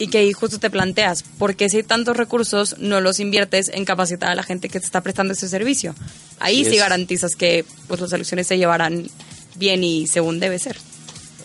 [0.00, 3.68] Y que ahí justo te planteas, ¿por qué si hay tantos recursos no los inviertes
[3.68, 5.94] en capacitar a la gente que te está prestando ese servicio?
[6.38, 6.82] Ahí Así sí es.
[6.82, 9.08] garantizas que pues las elecciones se llevarán
[9.56, 10.78] bien y según debe ser.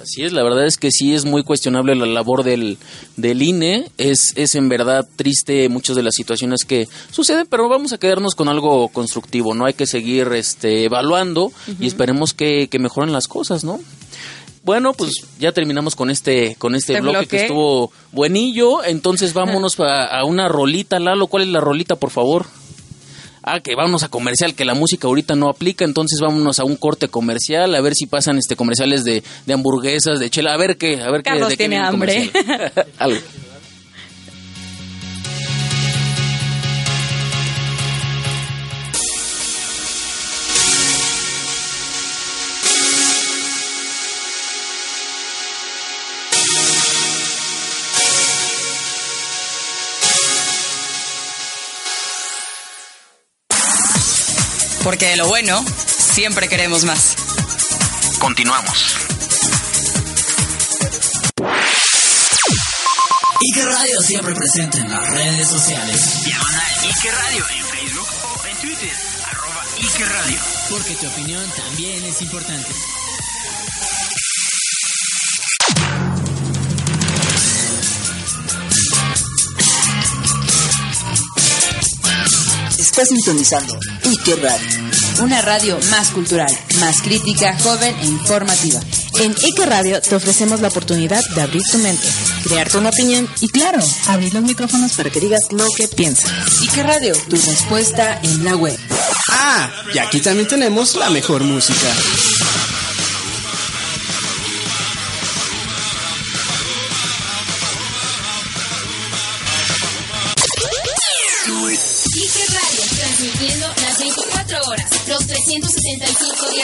[0.01, 2.77] Así es, la verdad es que sí es muy cuestionable la labor del,
[3.17, 3.89] del INE.
[3.97, 8.35] Es, es en verdad triste muchas de las situaciones que suceden, pero vamos a quedarnos
[8.35, 9.65] con algo constructivo, ¿no?
[9.65, 13.79] Hay que seguir este, evaluando y esperemos que, que mejoren las cosas, ¿no?
[14.65, 17.37] Bueno, pues ya terminamos con este con este, Este bloque, bloque.
[17.37, 18.83] que estuvo buenillo.
[18.83, 21.27] Entonces vámonos a, a una rolita, Lalo.
[21.27, 22.47] ¿Cuál es la rolita, por favor?
[23.47, 26.77] Ah, que vámonos a comercial, que la música ahorita no aplica, entonces vámonos a un
[26.77, 30.77] corte comercial, a ver si pasan este comerciales de, de hamburguesas, de chela, a ver
[30.77, 32.31] qué, a ver qué, Carlos de qué tiene viene el hambre.
[32.97, 33.19] Algo.
[54.85, 57.15] Porque de lo bueno, siempre queremos más.
[58.19, 58.93] Continuamos.
[63.41, 66.23] Ike Radio siempre presente en las redes sociales.
[66.25, 68.91] Diagonal Ike Radio en Facebook o en Twitter.
[69.31, 70.37] Arroba Ike Radio.
[70.69, 72.69] Porque tu opinión también es importante.
[82.95, 84.67] Está sintonizando Ike Radio.
[85.21, 86.47] Una radio más cultural,
[86.79, 88.79] más crítica, joven e informativa.
[89.19, 92.07] En Ike Radio te ofrecemos la oportunidad de abrir tu mente,
[92.45, 96.31] crearte una opinión y claro, abrir los micrófonos para que digas lo que piensas.
[96.61, 98.79] Ike Radio, tu respuesta en la web.
[99.29, 101.91] Ah, y aquí también tenemos la mejor música.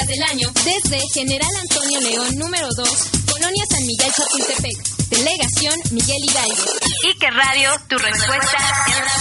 [0.02, 2.90] Días del año, desde General Antonio León, número 2,
[3.32, 4.78] Colonia San Miguel Chapultepec,
[5.10, 6.64] Delegación Miguel Hidalgo.
[7.04, 9.12] Ike Radio, tu respuesta en la...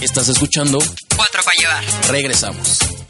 [0.00, 0.78] Estás escuchando
[1.16, 1.84] Cuatro para llevar.
[2.10, 3.01] Regresamos.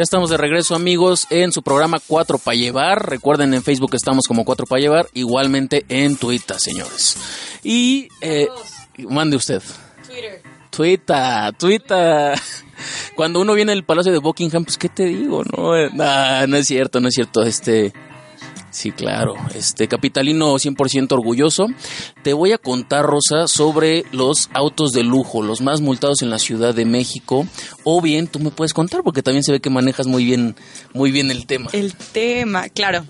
[0.00, 3.10] Ya estamos de regreso, amigos, en su programa Cuatro para llevar.
[3.10, 7.18] Recuerden, en Facebook estamos como Cuatro para llevar, igualmente en Twitter, señores.
[7.62, 8.48] Y eh,
[9.10, 9.62] mande usted.
[10.08, 10.42] Twitter.
[10.70, 12.40] Twitter, Twitter.
[13.14, 16.56] Cuando uno viene al Palacio de Buckingham, pues qué te digo, no, Eh, nah, no
[16.56, 17.42] es cierto, no es cierto.
[17.42, 17.92] Este,
[18.70, 21.68] sí, claro, este capitalino 100% orgulloso.
[22.22, 26.38] Te voy a contar, Rosa, sobre los autos de lujo, los más multados en la
[26.38, 27.46] Ciudad de México.
[27.84, 30.56] O bien, tú me puedes contar porque también se ve que manejas muy bien,
[30.92, 31.70] muy bien el tema.
[31.72, 33.04] El tema, claro.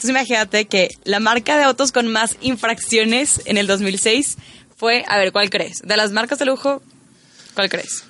[0.00, 4.38] Entonces imagínate que la marca de autos con más infracciones en el 2006
[4.76, 5.82] fue, a ver, ¿cuál crees?
[5.84, 6.80] De las marcas de lujo,
[7.54, 8.09] ¿cuál crees?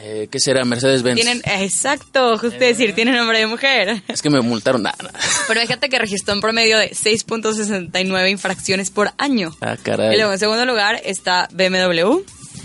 [0.00, 0.64] Eh, ¿Qué será?
[0.64, 1.14] Mercedes-Benz.
[1.20, 4.02] Tienen, exacto, justo decir, tienen nombre de mujer.
[4.08, 5.12] Es que me multaron nada.
[5.48, 9.54] Pero fíjate que registró un promedio de 6.69 infracciones por año.
[9.60, 10.16] Ah, Y caray.
[10.16, 12.22] luego en segundo lugar está BMW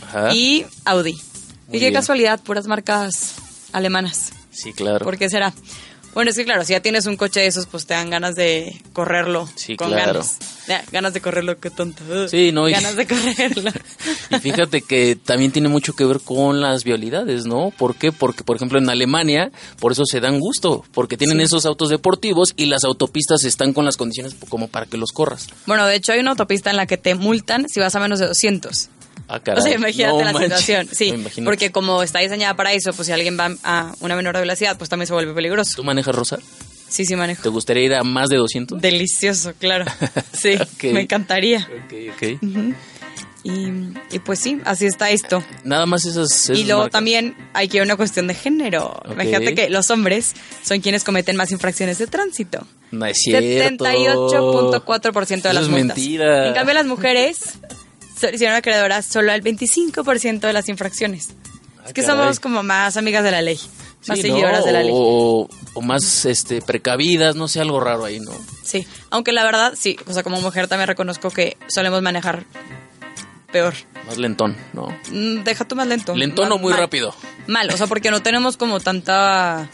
[0.07, 0.33] Ajá.
[0.33, 1.13] y Audi.
[1.13, 1.93] Muy y qué bien.
[1.93, 3.35] casualidad, puras marcas
[3.73, 4.31] alemanas.
[4.51, 5.03] Sí, claro.
[5.05, 5.53] ¿Por qué será?
[6.17, 8.33] Bueno, es que claro, si ya tienes un coche de esos, pues te dan ganas
[8.33, 9.47] de correrlo.
[9.53, 10.13] Sí, con claro.
[10.13, 10.39] ganas.
[10.67, 12.27] Ya, ganas de correrlo, qué tonto.
[12.27, 13.71] Sí, no, y- Ganas de correrlo.
[14.31, 17.69] Y fíjate que también tiene mucho que ver con las vialidades, ¿no?
[17.69, 18.11] ¿Por qué?
[18.11, 21.43] Porque, por ejemplo, en Alemania, por eso se dan gusto, porque tienen Sí.
[21.43, 25.47] esos autos deportivos y las autopistas están con las condiciones como para que los corras.
[25.67, 28.17] bueno, de hecho hay una autopista en la que te multan si vas a menos
[28.17, 28.89] de 200.
[29.29, 29.41] Ah.
[29.57, 30.59] O sea, imagínate No la manches.
[30.61, 30.89] situación.
[30.91, 31.11] Sí,
[31.41, 34.77] No, porque como está diseñada para eso, pues si alguien va a una menor velocidad,
[34.77, 35.73] pues también se vuelve peligroso.
[35.75, 36.37] ¿Tú manejas, Rosa?
[36.87, 37.43] Sí, sí manejo.
[37.43, 38.81] ¿Te gustaría ir a más de 200?
[38.81, 39.85] Delicioso, claro.
[40.33, 41.67] Sí, me encantaría.
[41.85, 42.39] Ok, ok.
[43.43, 43.67] Y,
[44.11, 45.41] y pues sí, así está esto.
[45.63, 46.31] Nada más esas...
[46.31, 46.91] esas Y luego marcas.
[46.93, 48.99] también hay que ver una cuestión de género.
[49.09, 52.67] Imagínate que los hombres son quienes cometen más infracciones de tránsito.
[52.91, 53.85] No es cierto.
[53.85, 55.97] 78.4% de Eso las es multas.
[55.97, 56.47] mentira.
[56.47, 57.53] En cambio, las mujeres
[58.33, 61.29] hicieron acreedoras solo al 25% de las infracciones.
[61.85, 62.05] es que Ah, caray.
[62.05, 63.57] somos como más amigas de la ley,
[64.07, 64.35] más Sí, ¿no?
[64.35, 64.91] seguidoras de la ley.
[64.93, 68.31] O, o más este, precavidas, no sé, algo raro ahí, ¿no?
[68.63, 72.43] Sí, aunque la verdad, sí, o sea, como mujer también reconozco que solemos manejar
[73.51, 73.73] peor.
[74.05, 74.87] Más lentón, ¿no?
[75.11, 76.15] Mm, Deja tú más lento.
[76.15, 76.81] Lentón o muy mal.
[76.81, 77.15] rápido.
[77.47, 79.69] Mal, o sea, porque no tenemos como tanta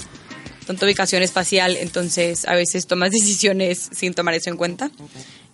[0.67, 4.91] tanta ubicación espacial, entonces a veces tomas decisiones sin tomar eso en cuenta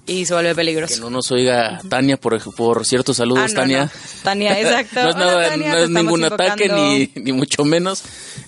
[0.09, 1.01] y se vuelve Que peligroso.
[1.01, 3.83] no nos oiga Tania, por, por cierto, saludos, Ah, no, Tania.
[3.85, 3.91] no.
[4.23, 5.01] Tania, exacto.
[5.03, 6.93] no es, Hola, nada, Tania, no es ningún ataque invocando.
[6.93, 8.03] ni, ni mucho menos.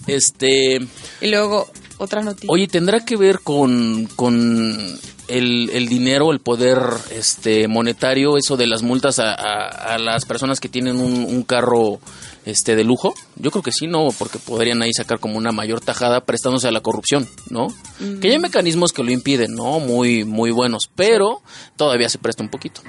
[0.07, 0.79] Este,
[1.21, 2.49] Y luego, otra noticia.
[2.51, 6.79] oye, ¿tendrá que ver con, con el, el dinero, el poder
[7.11, 11.43] este monetario, eso de las multas a, a- a las personas que tienen un, un
[11.43, 11.99] carro
[12.45, 13.13] este de lujo?
[13.35, 16.71] Yo creo que sí, no, porque podrían ahí sacar como una mayor tajada prestándose a
[16.71, 17.67] la corrupción, ¿no?
[17.99, 19.79] Que ya hay mecanismos que lo impiden, ¿no?
[19.79, 21.41] Muy, muy buenos, pero
[21.75, 22.81] todavía se presta un poquito.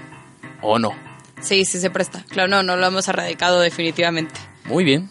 [0.63, 0.91] ¿O no?
[1.41, 2.25] Sí, sí se presta.
[2.29, 4.39] Claro, no, no lo hemos erradicado definitivamente.
[4.65, 5.11] Muy bien.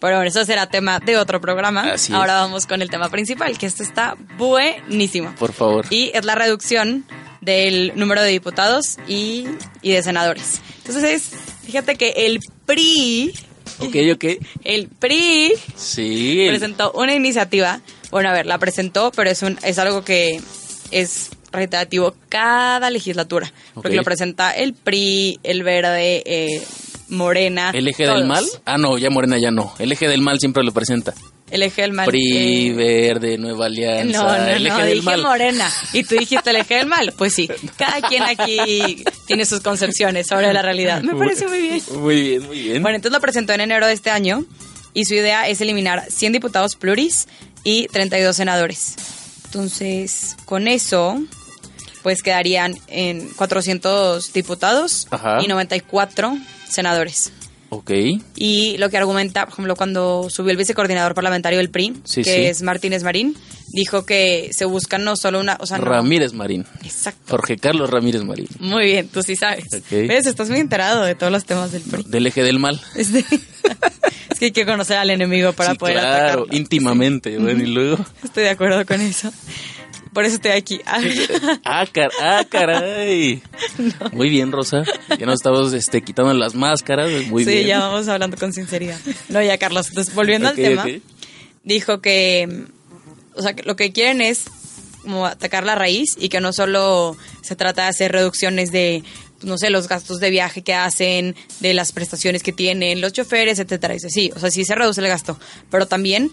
[0.00, 1.92] Pero bueno, eso será tema de otro programa.
[1.92, 2.18] Así es.
[2.18, 5.34] Ahora vamos con el tema principal, que este está buenísimo.
[5.38, 5.86] Por favor.
[5.90, 7.04] Y es la reducción
[7.40, 9.46] del número de diputados y,
[9.82, 10.60] y de senadores.
[10.78, 11.30] Entonces,
[11.66, 13.32] fíjate que el PRI,
[13.80, 14.24] Ok, ok.
[14.64, 16.46] el PRI Sí.
[16.48, 17.80] presentó una iniciativa.
[18.10, 20.40] Bueno, a ver, la presentó, pero es, un, es algo que
[20.90, 23.52] es reiterativo cada legislatura.
[23.74, 26.62] Porque lo presenta el PRI, el Verde, eh,
[27.08, 27.70] Morena.
[27.74, 28.18] ¿El eje todos.
[28.18, 28.44] del mal?
[28.64, 29.74] Ah, no, ya Morena ya no.
[29.78, 31.14] El eje del mal siempre lo presenta.
[31.54, 32.06] El eje del mal.
[32.06, 34.18] PRI, eh, Verde, Nueva Alianza.
[34.18, 35.22] No, no, el eje no, del dije mal.
[35.22, 35.72] morena.
[35.92, 37.12] Y tú dijiste el eje del mal.
[37.16, 41.00] Pues sí, cada quien aquí tiene sus concepciones sobre la realidad.
[41.02, 41.82] Me parece muy bien.
[41.96, 42.82] Muy bien, muy bien.
[42.82, 44.44] Bueno, entonces lo presentó en enero de este año
[44.94, 47.28] y su idea es eliminar 100 diputados pluris
[47.62, 48.96] y 32 senadores.
[49.44, 51.22] Entonces, con eso,
[52.02, 55.38] pues quedarían en 400 diputados Ajá.
[55.40, 56.36] y 94
[56.68, 57.30] senadores.
[57.76, 57.90] Ok.
[58.36, 62.34] Y lo que argumenta, por ejemplo, cuando subió el vicecoordinador parlamentario del PRI, Sí, que
[62.34, 62.42] sí.
[62.44, 63.36] es Martínez Marín,
[63.68, 65.56] dijo que se busca no solo una...
[65.60, 66.64] O sea, no- Ramírez Marín.
[66.84, 67.20] Exacto.
[67.30, 68.46] Jorge Carlos Ramírez Marín.
[68.60, 69.66] Muy bien, tú sí sabes.
[69.74, 69.90] Ok.
[69.90, 70.26] ¿Ves?
[70.26, 72.04] Estás muy enterado de todos los temas del PRI.
[72.06, 72.80] Del eje del mal.
[72.96, 73.24] Es, de-
[74.30, 76.46] es que hay que conocer al enemigo para Sí, poder claro, atacarlo.
[76.50, 77.38] íntimamente.
[77.38, 78.04] Bueno, y luego.
[78.22, 79.32] Estoy de acuerdo con eso.
[80.14, 80.80] Por eso estoy aquí.
[81.64, 83.42] Ah, car- ah, caray.
[84.12, 84.84] Muy bien, Rosa.
[85.18, 87.10] Ya nos estamos este, quitando las máscaras.
[87.26, 87.66] Muy sí, bien.
[87.66, 88.98] ya vamos hablando con sinceridad.
[89.28, 89.88] No, ya, Carlos.
[89.88, 90.86] Entonces, volviendo al tema,
[91.64, 92.64] dijo que,
[93.34, 94.44] o sea, que lo que quieren es
[95.02, 99.02] como atacar la raíz y que no solo se trata de hacer reducciones de,
[99.42, 103.58] no sé, los gastos de viaje que hacen, de las prestaciones que tienen, los choferes,
[103.58, 103.94] etcétera.
[103.94, 105.38] Dice, sí, o sea, sí se reduce el gasto,
[105.70, 106.30] pero también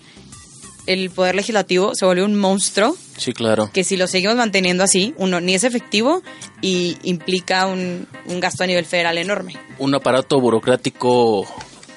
[0.87, 3.69] el poder legislativo se volvió un monstruo Sí, claro.
[3.73, 6.21] que si lo seguimos manteniendo así, uno ni es efectivo
[6.61, 9.55] y implica un, un gasto a nivel federal enorme.
[9.79, 11.45] Un aparato burocrático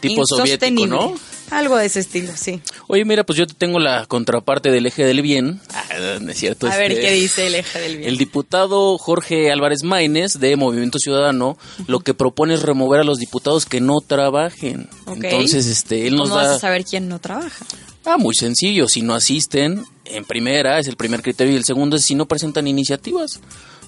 [0.01, 0.87] tipo soviético.
[0.87, 1.14] ¿no?
[1.51, 2.61] Algo de ese estilo, sí.
[2.89, 5.61] Oye, mira, pues yo te tengo la contraparte del eje del bien.
[5.72, 5.85] Ah,
[6.20, 6.66] no es cierto.
[6.66, 8.09] A ver este, qué dice el eje del bien.
[8.09, 11.57] El diputado Jorge Álvarez Maínez de Movimiento Ciudadano
[11.87, 14.89] lo que propone es remover a los diputados que no trabajen.
[15.05, 15.24] Ok.
[15.24, 17.64] Entonces, este, él nos ¿Cómo vas da a saber quién no trabaja?
[18.05, 18.86] Ah, muy sencillo.
[18.88, 22.26] Si no asisten, en primera es el primer criterio y el segundo es si no
[22.26, 23.40] presentan iniciativas.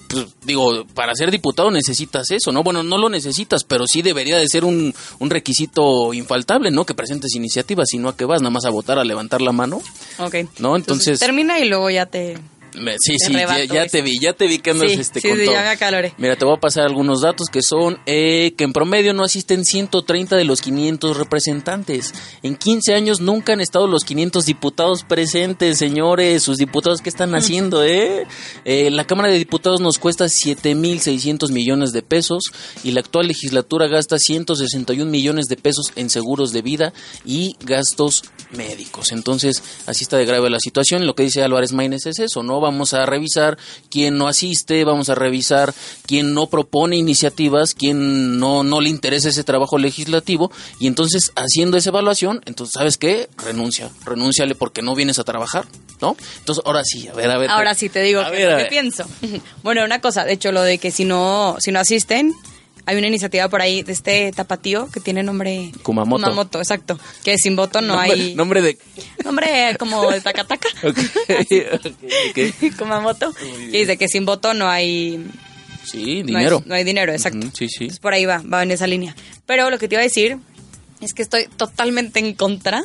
[0.09, 2.63] Pues, digo, para ser diputado necesitas eso, ¿no?
[2.63, 6.85] Bueno, no lo necesitas, pero sí debería de ser un, un requisito infaltable, ¿no?
[6.85, 9.51] Que presentes iniciativas, si no a qué vas, nada más a votar, a levantar la
[9.51, 9.81] mano,
[10.19, 10.35] Ok.
[10.59, 10.77] ¿no?
[10.77, 12.37] Entonces, termina y luego ya te...
[12.79, 15.37] me- sí, sí, ya, te vi, ya te vi que andas sí, este, sí, con
[15.37, 15.53] sí, todo.
[15.55, 16.13] ya me acaloré.
[16.17, 19.65] Mira, te voy a pasar algunos datos que son eh, que en promedio no asisten
[19.65, 22.13] 130 de los 500 representantes.
[22.43, 26.43] En 15 años nunca han estado los 500 diputados presentes, señores.
[26.43, 28.25] Sus diputados, ¿qué están haciendo, eh?
[28.65, 32.43] Eh, la Cámara de Diputados nos cuesta 7.600 millones de pesos
[32.83, 36.93] y la actual legislatura gasta 161 millones de pesos en seguros de vida
[37.25, 39.11] y gastos médicos.
[39.11, 41.05] Entonces, así está de grave la situación.
[41.05, 42.59] Lo que dice Álvarez Maínez es eso, ¿no?
[42.67, 43.57] Vamos a revisar
[43.89, 45.73] quién no asiste, vamos a revisar
[46.05, 51.77] quién no propone iniciativas, quién no, no le interesa ese trabajo legislativo y entonces haciendo
[51.77, 53.29] esa evaluación, entonces, ¿sabes qué?
[53.37, 55.65] Renuncia, renúnciale porque no vienes a trabajar,
[56.01, 56.15] ¿no?
[56.39, 57.49] Entonces, ahora sí, a ver, a ver.
[57.49, 59.05] Ahora sí te digo A ver, pienso.
[59.63, 62.33] Bueno, una cosa, de hecho, lo de que si no, si no asisten,
[62.87, 65.71] hay una iniciativa por ahí de este tapatío que tiene nombre...
[65.83, 66.23] Kumamoto.
[66.23, 66.97] Kumamoto, exacto.
[67.23, 68.33] Que sin voto no nombre, hay...
[68.35, 68.77] Nombre de...
[69.23, 70.69] Nombre como de tacataca.
[70.83, 70.97] Ok,
[71.73, 71.93] ok,
[72.31, 72.77] ok.
[72.77, 73.33] Kumamoto.
[73.67, 75.23] Y dice que sin voto no hay...
[75.83, 76.63] Sí, no hay- dinero.
[76.65, 77.47] No hay, dinero, exacto.
[77.53, 77.75] Sí, sí.
[77.83, 79.15] Entonces, por ahí va, va en esa línea.
[79.45, 80.37] Pero lo que te iba a decir
[81.01, 82.83] es que estoy totalmente en contra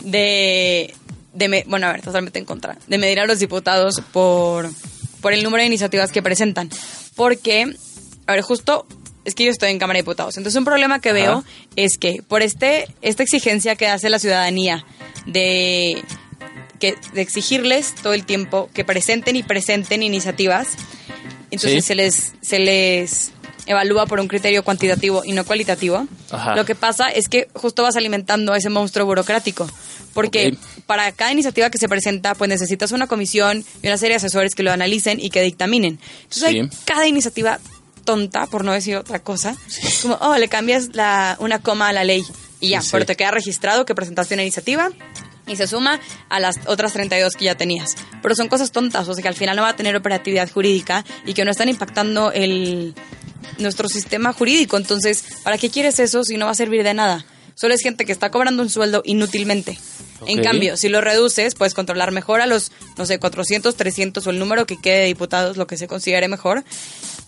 [0.00, 0.94] de,
[1.34, 4.70] de me- bueno, a ver, totalmente en contra, de medir a los diputados por,
[5.20, 6.70] por el número de iniciativas que presentan.
[7.16, 7.74] Porque,
[8.30, 8.86] a ver, justo
[9.24, 10.36] es que yo estoy en Cámara de Diputados.
[10.36, 11.44] Entonces, un problema que veo
[11.76, 14.84] es que por este esta exigencia que hace la ciudadanía
[15.26, 16.02] de
[16.78, 20.68] que de exigirles todo el tiempo que presenten y presenten iniciativas,
[21.50, 21.88] entonces Sí.
[21.88, 23.32] se les se les
[23.66, 26.06] evalúa por un criterio cuantitativo y no cualitativo.
[26.30, 26.56] Ajá.
[26.56, 29.68] Lo que pasa es que justo vas alimentando a ese monstruo burocrático,
[30.14, 30.56] porque
[30.86, 34.54] para cada iniciativa que se presenta, pues necesitas una comisión y una serie de asesores
[34.54, 36.00] que lo analicen y que dictaminen.
[36.22, 37.60] Entonces hay cada iniciativa
[38.00, 39.56] tonta, por no decir otra cosa,
[40.02, 42.24] como, oh, le cambias la, una coma a la ley
[42.60, 44.90] y ya, Sí, pero te queda registrado que presentaste una iniciativa
[45.46, 45.98] y se suma
[46.28, 47.96] a las otras 32 que ya tenías.
[48.22, 51.04] Pero son cosas tontas, o sea que al final no va a tener operatividad jurídica
[51.24, 52.94] y que no están impactando el
[53.58, 54.76] nuestro sistema jurídico.
[54.76, 57.24] Entonces, ¿para qué quieres eso si no va a servir de nada?
[57.54, 59.78] Solo es gente que está cobrando un sueldo inútilmente.
[60.26, 64.30] En cambio, si lo reduces, puedes controlar mejor a los, no sé, 400, 300 o
[64.30, 66.62] el número que quede de diputados, lo que se considere mejor.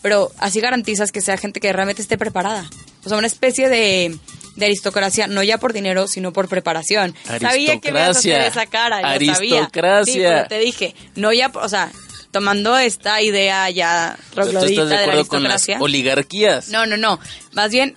[0.02, 2.68] Pero así garantizas que sea gente que realmente esté preparada.
[3.04, 4.16] O sea, una especie de,
[4.56, 7.14] de aristocracia, no ya por dinero, sino por preparación.
[7.40, 8.46] Sabía que me ibas a hacer Aristocracia.
[8.46, 9.56] esa cara, yo sabía.
[9.58, 10.12] Aristocracia.
[10.12, 11.90] Sí, pero te dije, no ya, o sea,
[12.32, 15.82] tomando esta idea ya ¿Tú troglodita estás de de la acuerdo con las aristocracia.
[15.84, 16.68] oligarquías?
[16.68, 17.18] No, no, no.
[17.52, 17.94] Más bien,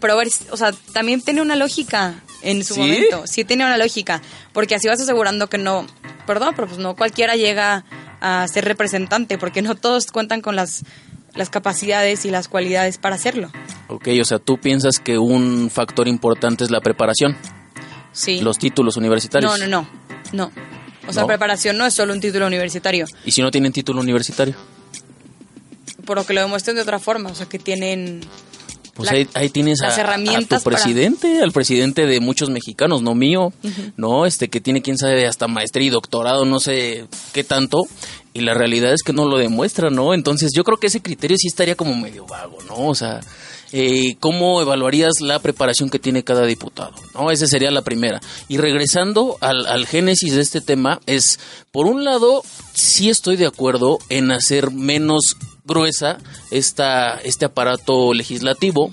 [0.00, 0.18] pero
[0.50, 2.80] o sea, también tiene una lógica en su ¿Sí?
[2.80, 3.22] momento.
[3.26, 4.20] Sí tiene una lógica.
[4.52, 5.86] Porque así vas asegurando que no,
[6.26, 7.84] perdón, pero pues no cualquiera llega
[8.20, 10.82] a ser representante, porque no todos cuentan con las,
[11.36, 13.50] las capacidades y las cualidades para hacerlo.
[13.88, 17.36] Ok, o sea, tú piensas que un factor importante es la preparación,
[18.12, 18.40] Sí.
[18.40, 19.58] los títulos universitarios.
[19.60, 19.88] no, no, no.
[20.32, 20.50] No.
[21.08, 21.28] O sea, No.
[21.28, 23.06] preparación no es solo un título universitario.
[23.24, 24.54] ¿Y si no tienen título universitario?
[26.04, 27.30] Por lo que lo demuestren de otra forma.
[27.30, 28.20] O sea, que tienen.
[28.96, 32.20] Pues la- ahí, ahí tienes a, las a herramientas tu para- presidente, al presidente de
[32.20, 33.52] muchos mexicanos, no mío,
[33.96, 37.82] no, este que tiene quién sabe hasta maestría y doctorado, no sé qué tanto,
[38.32, 40.14] y la realidad es que no lo demuestra, ¿no?
[40.14, 42.88] Entonces yo creo que ese criterio sí estaría como medio vago, ¿no?
[42.88, 43.20] O sea,
[43.72, 46.92] eh, ¿cómo evaluarías la preparación que tiene cada diputado?
[47.14, 47.30] ¿No?
[47.30, 48.20] Esa sería la primera.
[48.48, 51.40] Y regresando al, al génesis de este tema, es,
[51.72, 52.42] por un lado,
[52.74, 55.36] sí estoy de acuerdo en hacer menos
[55.66, 56.18] gruesa
[56.50, 58.92] esta, este aparato legislativo,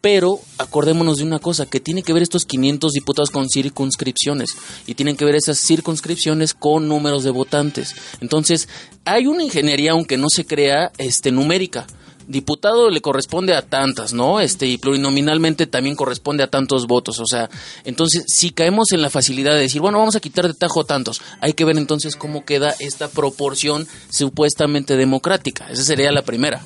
[0.00, 4.50] pero acordémonos de una cosa, que tiene que ver estos 500 diputados con circunscripciones
[4.86, 7.94] y tienen que ver esas circunscripciones con números de votantes.
[8.20, 8.68] Entonces,
[9.04, 11.86] hay una ingeniería, aunque no se crea, este, numérica.
[12.30, 14.40] Diputado le corresponde a tantas, ¿no?
[14.40, 17.18] Este, y plurinominalmente también corresponde a tantos votos.
[17.18, 17.50] O sea,
[17.84, 21.20] entonces, si caemos en la facilidad de decir, bueno, vamos a quitar de tajo tantos,
[21.40, 25.68] hay que ver entonces cómo queda esta proporción supuestamente democrática.
[25.70, 26.62] Esa sería la primera.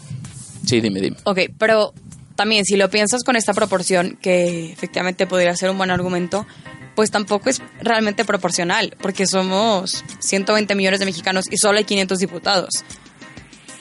[0.67, 1.17] Sí, dime, dime.
[1.25, 1.95] Ok, pero
[2.37, 6.47] también si lo piensas con esta proporción, que efectivamente podría ser un buen argumento,
[6.95, 12.19] pues tampoco es realmente proporcional, porque somos 120 millones de mexicanos y solo hay 500
[12.19, 12.71] diputados.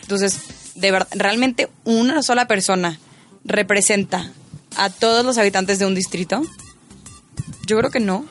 [0.02, 0.40] Entonces,
[0.76, 3.00] de verdad, realmente una sola persona
[3.46, 4.32] representa
[4.76, 6.42] a todos los habitantes de un distrito.
[7.68, 8.26] Yo creo que no.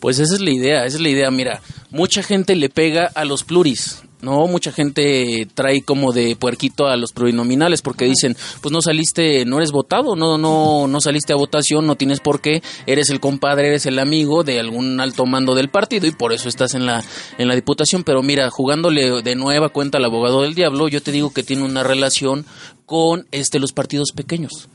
[0.00, 1.30] Pues esa es la idea, esa es la idea.
[1.30, 4.48] Mira, mucha gente le pega a los pluris, ¿no?
[4.48, 9.58] Mucha gente trae como de puerquito a los plurinominales porque dicen, pues no saliste, no
[9.58, 13.68] eres votado, no, no, no saliste a votación, no tienes por qué, eres el compadre,
[13.68, 17.04] eres el amigo de algún alto mando del partido y por eso estás en la,
[17.38, 18.02] en la diputación.
[18.02, 21.62] Pero mira, jugándole de nueva cuenta al abogado del diablo, yo te digo que tiene
[21.62, 22.44] una relación
[22.84, 24.68] con este los partidos pequeños.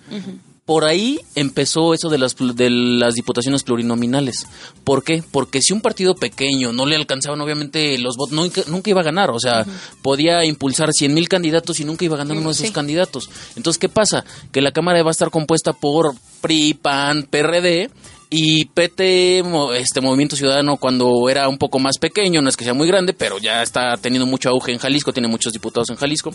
[0.65, 4.47] Por ahí empezó eso de las, de las diputaciones plurinominales.
[4.83, 5.23] ¿Por qué?
[5.31, 9.05] Porque si un partido pequeño no le alcanzaban, obviamente, los votos, nunca, nunca iba a
[9.05, 9.31] ganar.
[9.31, 9.65] O sea,
[10.01, 12.73] podía impulsar 100 mil candidatos y nunca iba a ganar uno de esos sí.
[12.73, 13.29] candidatos.
[13.55, 14.23] Entonces, ¿qué pasa?
[14.51, 17.89] Que la Cámara va a estar compuesta por PRI, PAN, PRD
[18.33, 19.43] y PT,
[19.75, 23.11] este Movimiento Ciudadano, cuando era un poco más pequeño, no es que sea muy grande,
[23.11, 26.31] pero ya está teniendo mucho auge en Jalisco, tiene muchos diputados en Jalisco.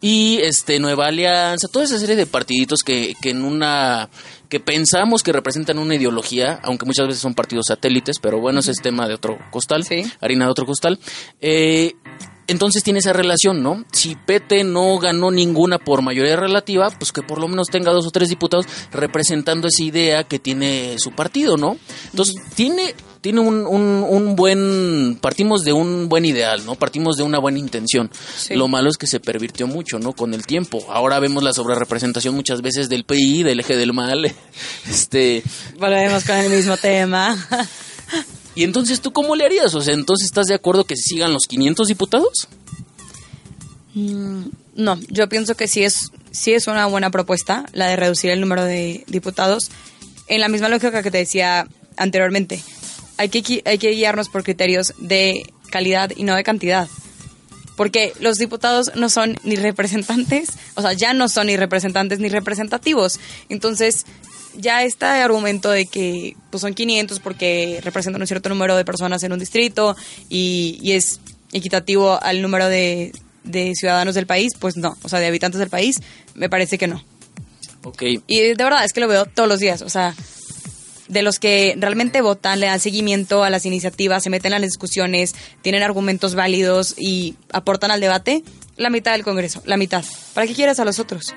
[0.00, 4.10] Y este Nueva Alianza, toda esa serie de partiditos que, que en una
[4.48, 8.72] que pensamos que representan una ideología, aunque muchas veces son partidos satélites, pero bueno, ese
[8.72, 9.84] es tema de otro costal,
[10.20, 10.98] harina de otro costal.
[11.40, 11.92] Eh,
[12.48, 13.84] entonces tiene esa relación, ¿no?
[13.92, 18.06] Si PT no ganó ninguna por mayoría relativa, pues que por lo menos tenga dos
[18.06, 21.76] o tres diputados representando esa idea que tiene su partido, ¿no?
[22.10, 26.74] Entonces tiene tiene un, un, un buen partimos de un buen ideal, ¿no?
[26.76, 28.10] Partimos de una buena intención.
[28.36, 28.54] Sí.
[28.54, 30.14] Lo malo es que se pervirtió mucho, ¿no?
[30.14, 30.86] Con el tiempo.
[30.88, 34.24] Ahora vemos la sobrerepresentación muchas veces del PI, del eje del mal,
[34.88, 35.42] este
[35.78, 37.36] Volvemos con el mismo tema.
[38.58, 39.72] y entonces, ¿tú cómo le harías?
[39.76, 42.48] O sea, ¿entonces estás de acuerdo que sigan los 500 diputados?
[43.94, 48.30] Mm, No, yo pienso que sí es, sí es una buena propuesta la de reducir
[48.30, 49.70] el número de diputados.
[50.26, 52.60] En la misma lógica que te decía anteriormente,
[53.16, 56.88] hay que, hay que guiarnos por criterios de calidad y no de cantidad.
[57.76, 62.28] Porque los diputados no son ni representantes, o sea, ya no son ni representantes ni
[62.28, 63.20] representativos.
[63.48, 64.04] Entonces,
[64.58, 69.22] ya este argumento de que pues, son 500 porque representan un cierto número de personas
[69.22, 69.96] en un distrito
[70.28, 71.20] y, y es
[71.52, 73.12] equitativo al número de,
[73.44, 76.00] de ciudadanos del país, pues no, o sea, de habitantes del país,
[76.34, 77.02] me parece que no.
[77.84, 78.02] Ok.
[78.26, 80.14] Y de verdad es que lo veo todos los días, o sea,
[81.08, 84.70] de los que realmente votan, le dan seguimiento a las iniciativas, se meten en las
[84.70, 88.42] discusiones, tienen argumentos válidos y aportan al debate,
[88.76, 90.04] la mitad del Congreso, la mitad.
[90.34, 91.34] ¿Para qué quieres a los otros?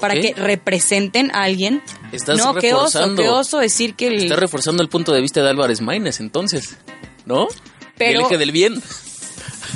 [0.00, 1.82] Para que representen a alguien.
[2.12, 3.22] Estás no, qué oso, reforzando.
[3.22, 4.22] qué oso decir que el...
[4.22, 6.76] Está reforzando el punto de vista de Álvarez Maínez, entonces,
[7.26, 7.48] ¿no?
[7.96, 8.80] Pero- El eje del bien.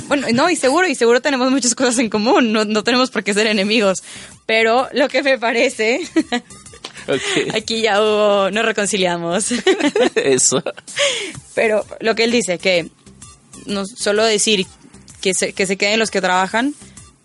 [0.07, 3.23] Bueno, no, y seguro, y seguro tenemos muchas cosas en común, no, no tenemos por
[3.23, 4.03] qué ser enemigos.
[4.45, 6.01] Pero lo que me parece,
[7.53, 9.51] aquí ya hubo, nos reconciliamos.
[10.15, 10.63] Eso.
[11.53, 12.89] Pero lo que él dice, que
[13.65, 14.65] no solo decir
[15.21, 16.73] que se, que se queden los que trabajan,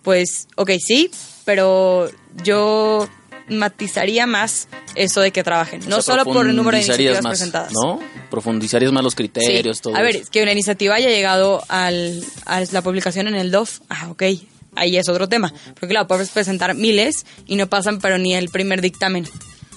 [0.03, 1.11] pues, ok, sí,
[1.49, 2.11] pero
[2.44, 3.09] yo
[3.49, 7.22] matizaría más eso de que trabajen, no O sea, solo por el número de iniciativas
[7.22, 7.72] más, presentadas.
[7.72, 8.01] ¿no?
[8.30, 9.16] Profundizarías más los Sí.
[9.16, 10.28] criterios, todo A ver, eso.
[10.30, 14.24] que una iniciativa haya llegado al, a la publicación en el DOF, ah, ok,
[14.76, 15.51] ahí es otro tema.
[15.68, 19.26] Porque claro, puedes presentar miles y no pasan pero ni el primer dictamen,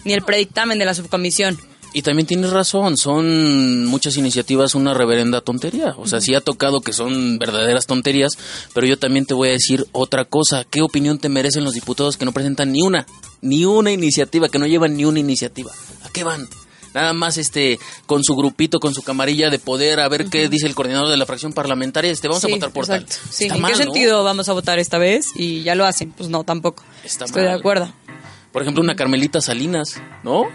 [0.03, 1.57] ni el predictamen de la subcomisión.
[1.93, 5.93] Y también tienes razón, son muchas iniciativas una reverenda tontería.
[5.97, 8.37] O sea, sí ha tocado que son verdaderas tonterías,
[8.73, 10.63] pero yo también te voy a decir otra cosa.
[10.63, 13.05] ¿Qué opinión te merecen los diputados que no presentan ni una,
[13.41, 15.71] ni una iniciativa, que no llevan ni una iniciativa?
[16.05, 16.47] ¿A qué van?
[16.93, 20.67] Nada más este con su grupito, con su camarilla de poder, a ver qué dice
[20.67, 23.15] el coordinador de la fracción parlamentaria, este vamos a votar por exacto.
[23.15, 23.33] tal.
[23.33, 23.83] Sí, Está ¿En mal, qué ¿no?
[23.83, 25.27] sentido vamos a votar esta vez?
[25.35, 26.11] Y ya lo hacen.
[26.11, 26.83] Pues no, tampoco.
[27.03, 27.91] Está Estoy de acuerdo.
[28.51, 30.47] Por ejemplo, una Carmelita Salinas, ¿no?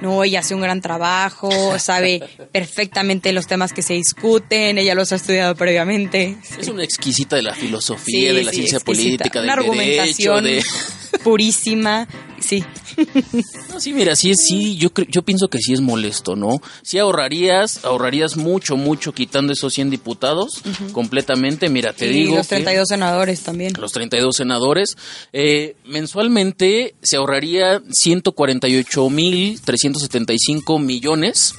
[0.00, 2.22] No, ella hace un gran trabajo, sabe
[2.52, 6.36] perfectamente los temas que se discuten, ella los ha estudiado previamente.
[6.58, 9.24] Es una exquisita de la filosofía, Sí, de la sí, ciencia exquisita.
[9.24, 10.62] política, Una del derecho, argumentación de...
[11.22, 12.08] purísima,
[12.40, 12.64] sí.
[13.68, 16.60] No, sí, mira, sí, sí, yo yo pienso que sí es molesto, ¿no?
[16.82, 21.68] Sí ahorrarías, ahorrarías mucho, mucho quitando esos 100 diputados completamente.
[21.68, 23.72] Mira, te y digo los que 32 senadores también.
[23.78, 24.96] los 32 senadores,
[25.32, 27.82] eh, mensualmente se ahorraría
[29.92, 31.54] 148.375 millones.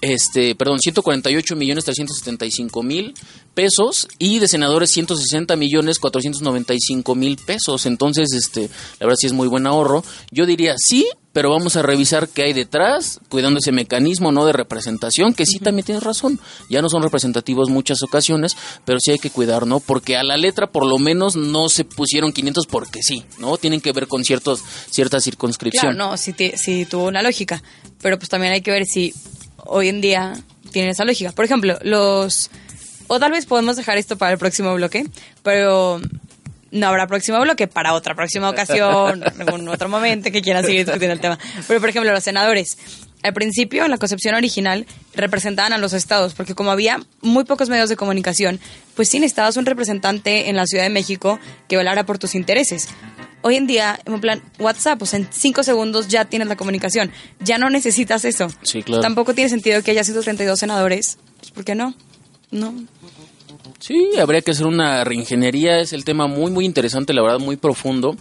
[0.00, 3.12] Este, perdón, 148 millones 375 mil
[3.54, 7.84] pesos y de senadores 160 millones 495 mil pesos.
[7.86, 10.02] Entonces, este, la verdad sí es muy buen ahorro.
[10.30, 14.52] Yo diría sí, pero vamos a revisar qué hay detrás, cuidando ese mecanismo no de
[14.54, 16.40] representación, que sí también tienes razón.
[16.70, 19.80] Ya no son representativos muchas ocasiones, pero sí hay que cuidar, ¿no?
[19.80, 23.58] Porque a la letra por lo menos no se pusieron 500 porque sí, ¿no?
[23.58, 25.94] Tienen que ver con ciertos cierta circunscripción.
[25.94, 27.62] Claro, no, sí, ti- sí tuvo una lógica,
[28.00, 29.12] pero pues también hay que ver si
[29.66, 30.34] hoy en día
[30.72, 31.32] tiene esa lógica.
[31.32, 32.50] Por ejemplo, los...
[33.08, 35.04] O tal vez podemos dejar esto para el próximo bloque,
[35.42, 36.00] pero
[36.70, 40.84] no habrá próximo bloque para otra próxima ocasión, en algún otro momento que quieran seguir
[40.84, 41.38] discutiendo el tema.
[41.66, 42.78] Pero, por ejemplo, los senadores.
[43.22, 47.68] al principio, en la concepción original, representaban a los estados, porque como había muy pocos
[47.68, 48.60] medios de comunicación,
[48.94, 52.88] pues sí necesitabas un representante en la Ciudad de México que velara por tus intereses.
[53.42, 57.10] Hoy en día, en plan WhatsApp, pues en cinco segundos ya tienes la comunicación.
[57.40, 58.48] Ya no necesitas eso.
[58.62, 59.02] Sí, claro.
[59.02, 61.18] Tampoco tiene sentido que haya 132 senadores.
[61.38, 61.94] Pues, ¿Por qué no?
[62.50, 62.74] No.
[63.78, 65.80] Sí, habría que hacer una reingeniería.
[65.80, 68.16] Es el tema muy, muy interesante, la verdad, muy profundo.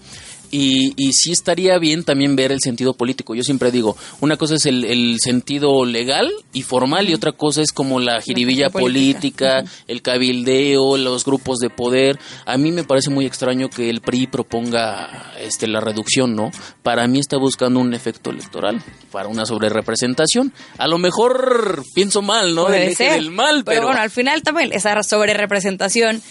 [0.51, 3.35] Y, y sí estaría bien también ver el sentido político.
[3.35, 7.61] Yo siempre digo, una cosa es el, el sentido legal y formal y otra cosa
[7.61, 12.19] es como la jiribilla política, el cabildeo, los grupos de poder.
[12.45, 16.51] A mí me parece muy extraño que el PRI proponga este, la reducción, ¿no?
[16.83, 18.81] Para mí está buscando un efecto electoral,
[19.11, 20.53] para una sobrerepresentación.
[20.77, 22.65] A lo mejor pienso mal, ¿no?
[22.65, 23.13] Puede eje ser.
[23.13, 23.87] del mal, pero pero...
[23.87, 26.21] bueno, al final también esa sobrerepresentación.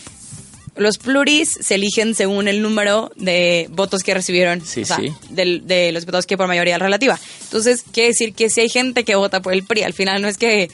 [0.78, 5.12] Los pluris se eligen según el número de votos que recibieron, Sí, o sea, sí.
[5.30, 7.18] del- de los diputados que por mayoría relativa.
[7.44, 10.28] Entonces, quiere decir que si hay gente que vota por el PRI, al final no
[10.28, 10.70] es que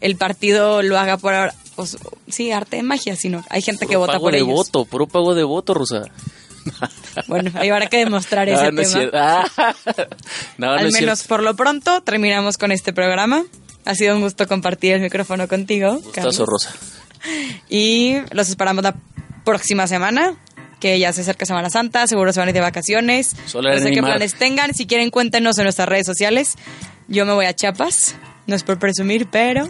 [0.00, 1.32] el partido lo haga por,
[1.74, 1.96] pues,
[2.28, 4.50] sí, arte de magia, sino hay gente que vota pago por de ellos.
[4.52, 6.02] voto, puro pago de voto, Rosa.
[7.28, 9.10] Bueno, ahí habrá que demostrar ese no tema.
[9.56, 9.74] Ah.
[10.58, 13.44] No, Al menos por lo pronto terminamos con este programa.
[13.84, 15.94] Ha sido un gusto compartir el micrófono contigo.
[15.94, 16.38] Gustazo, Carlos.
[16.46, 16.70] Rosa.
[17.68, 18.96] Y los esperamos la
[19.46, 20.34] próxima semana,
[20.80, 23.34] que ya se acerca Semana Santa, seguro se van a ir de vacaciones.
[23.46, 24.74] Solar no sé qué planes tengan.
[24.74, 26.56] Si quieren, cuéntenos en nuestras redes sociales.
[27.08, 28.14] Yo me voy a Chiapas.
[28.46, 29.68] No es por presumir, pero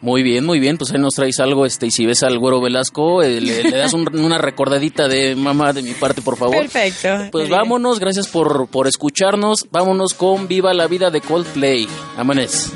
[0.00, 0.78] Muy bien, muy bien.
[0.78, 3.76] Pues ahí nos traes algo, este, y si ves al güero Velasco, eh, le, le
[3.76, 6.56] das un- una recordadita de mamá de mi parte, por favor.
[6.68, 7.28] perfecto.
[7.32, 9.66] Pues vámonos, gracias por, por escucharnos.
[9.72, 11.88] Vámonos con Viva la Vida de Coldplay.
[12.16, 12.72] Amanez.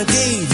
[0.00, 0.53] again.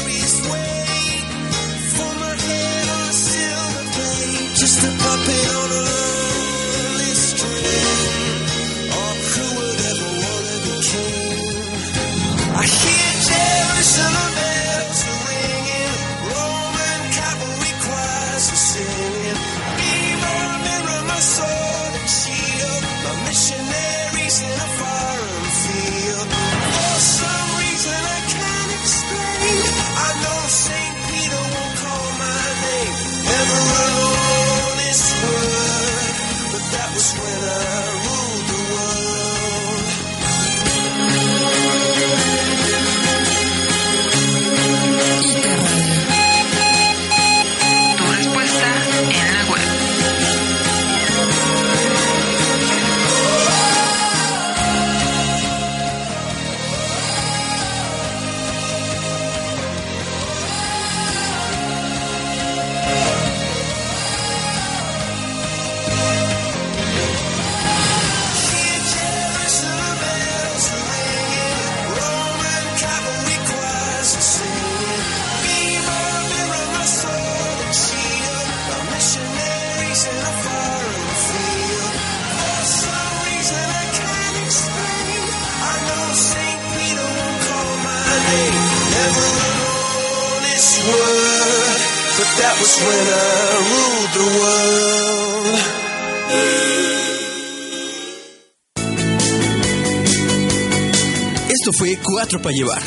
[102.41, 102.81] para llevar.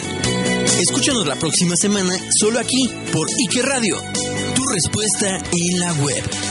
[0.81, 3.97] Escúchanos la próxima semana solo aquí por Ike Radio.
[4.55, 6.44] Tu respuesta en la web.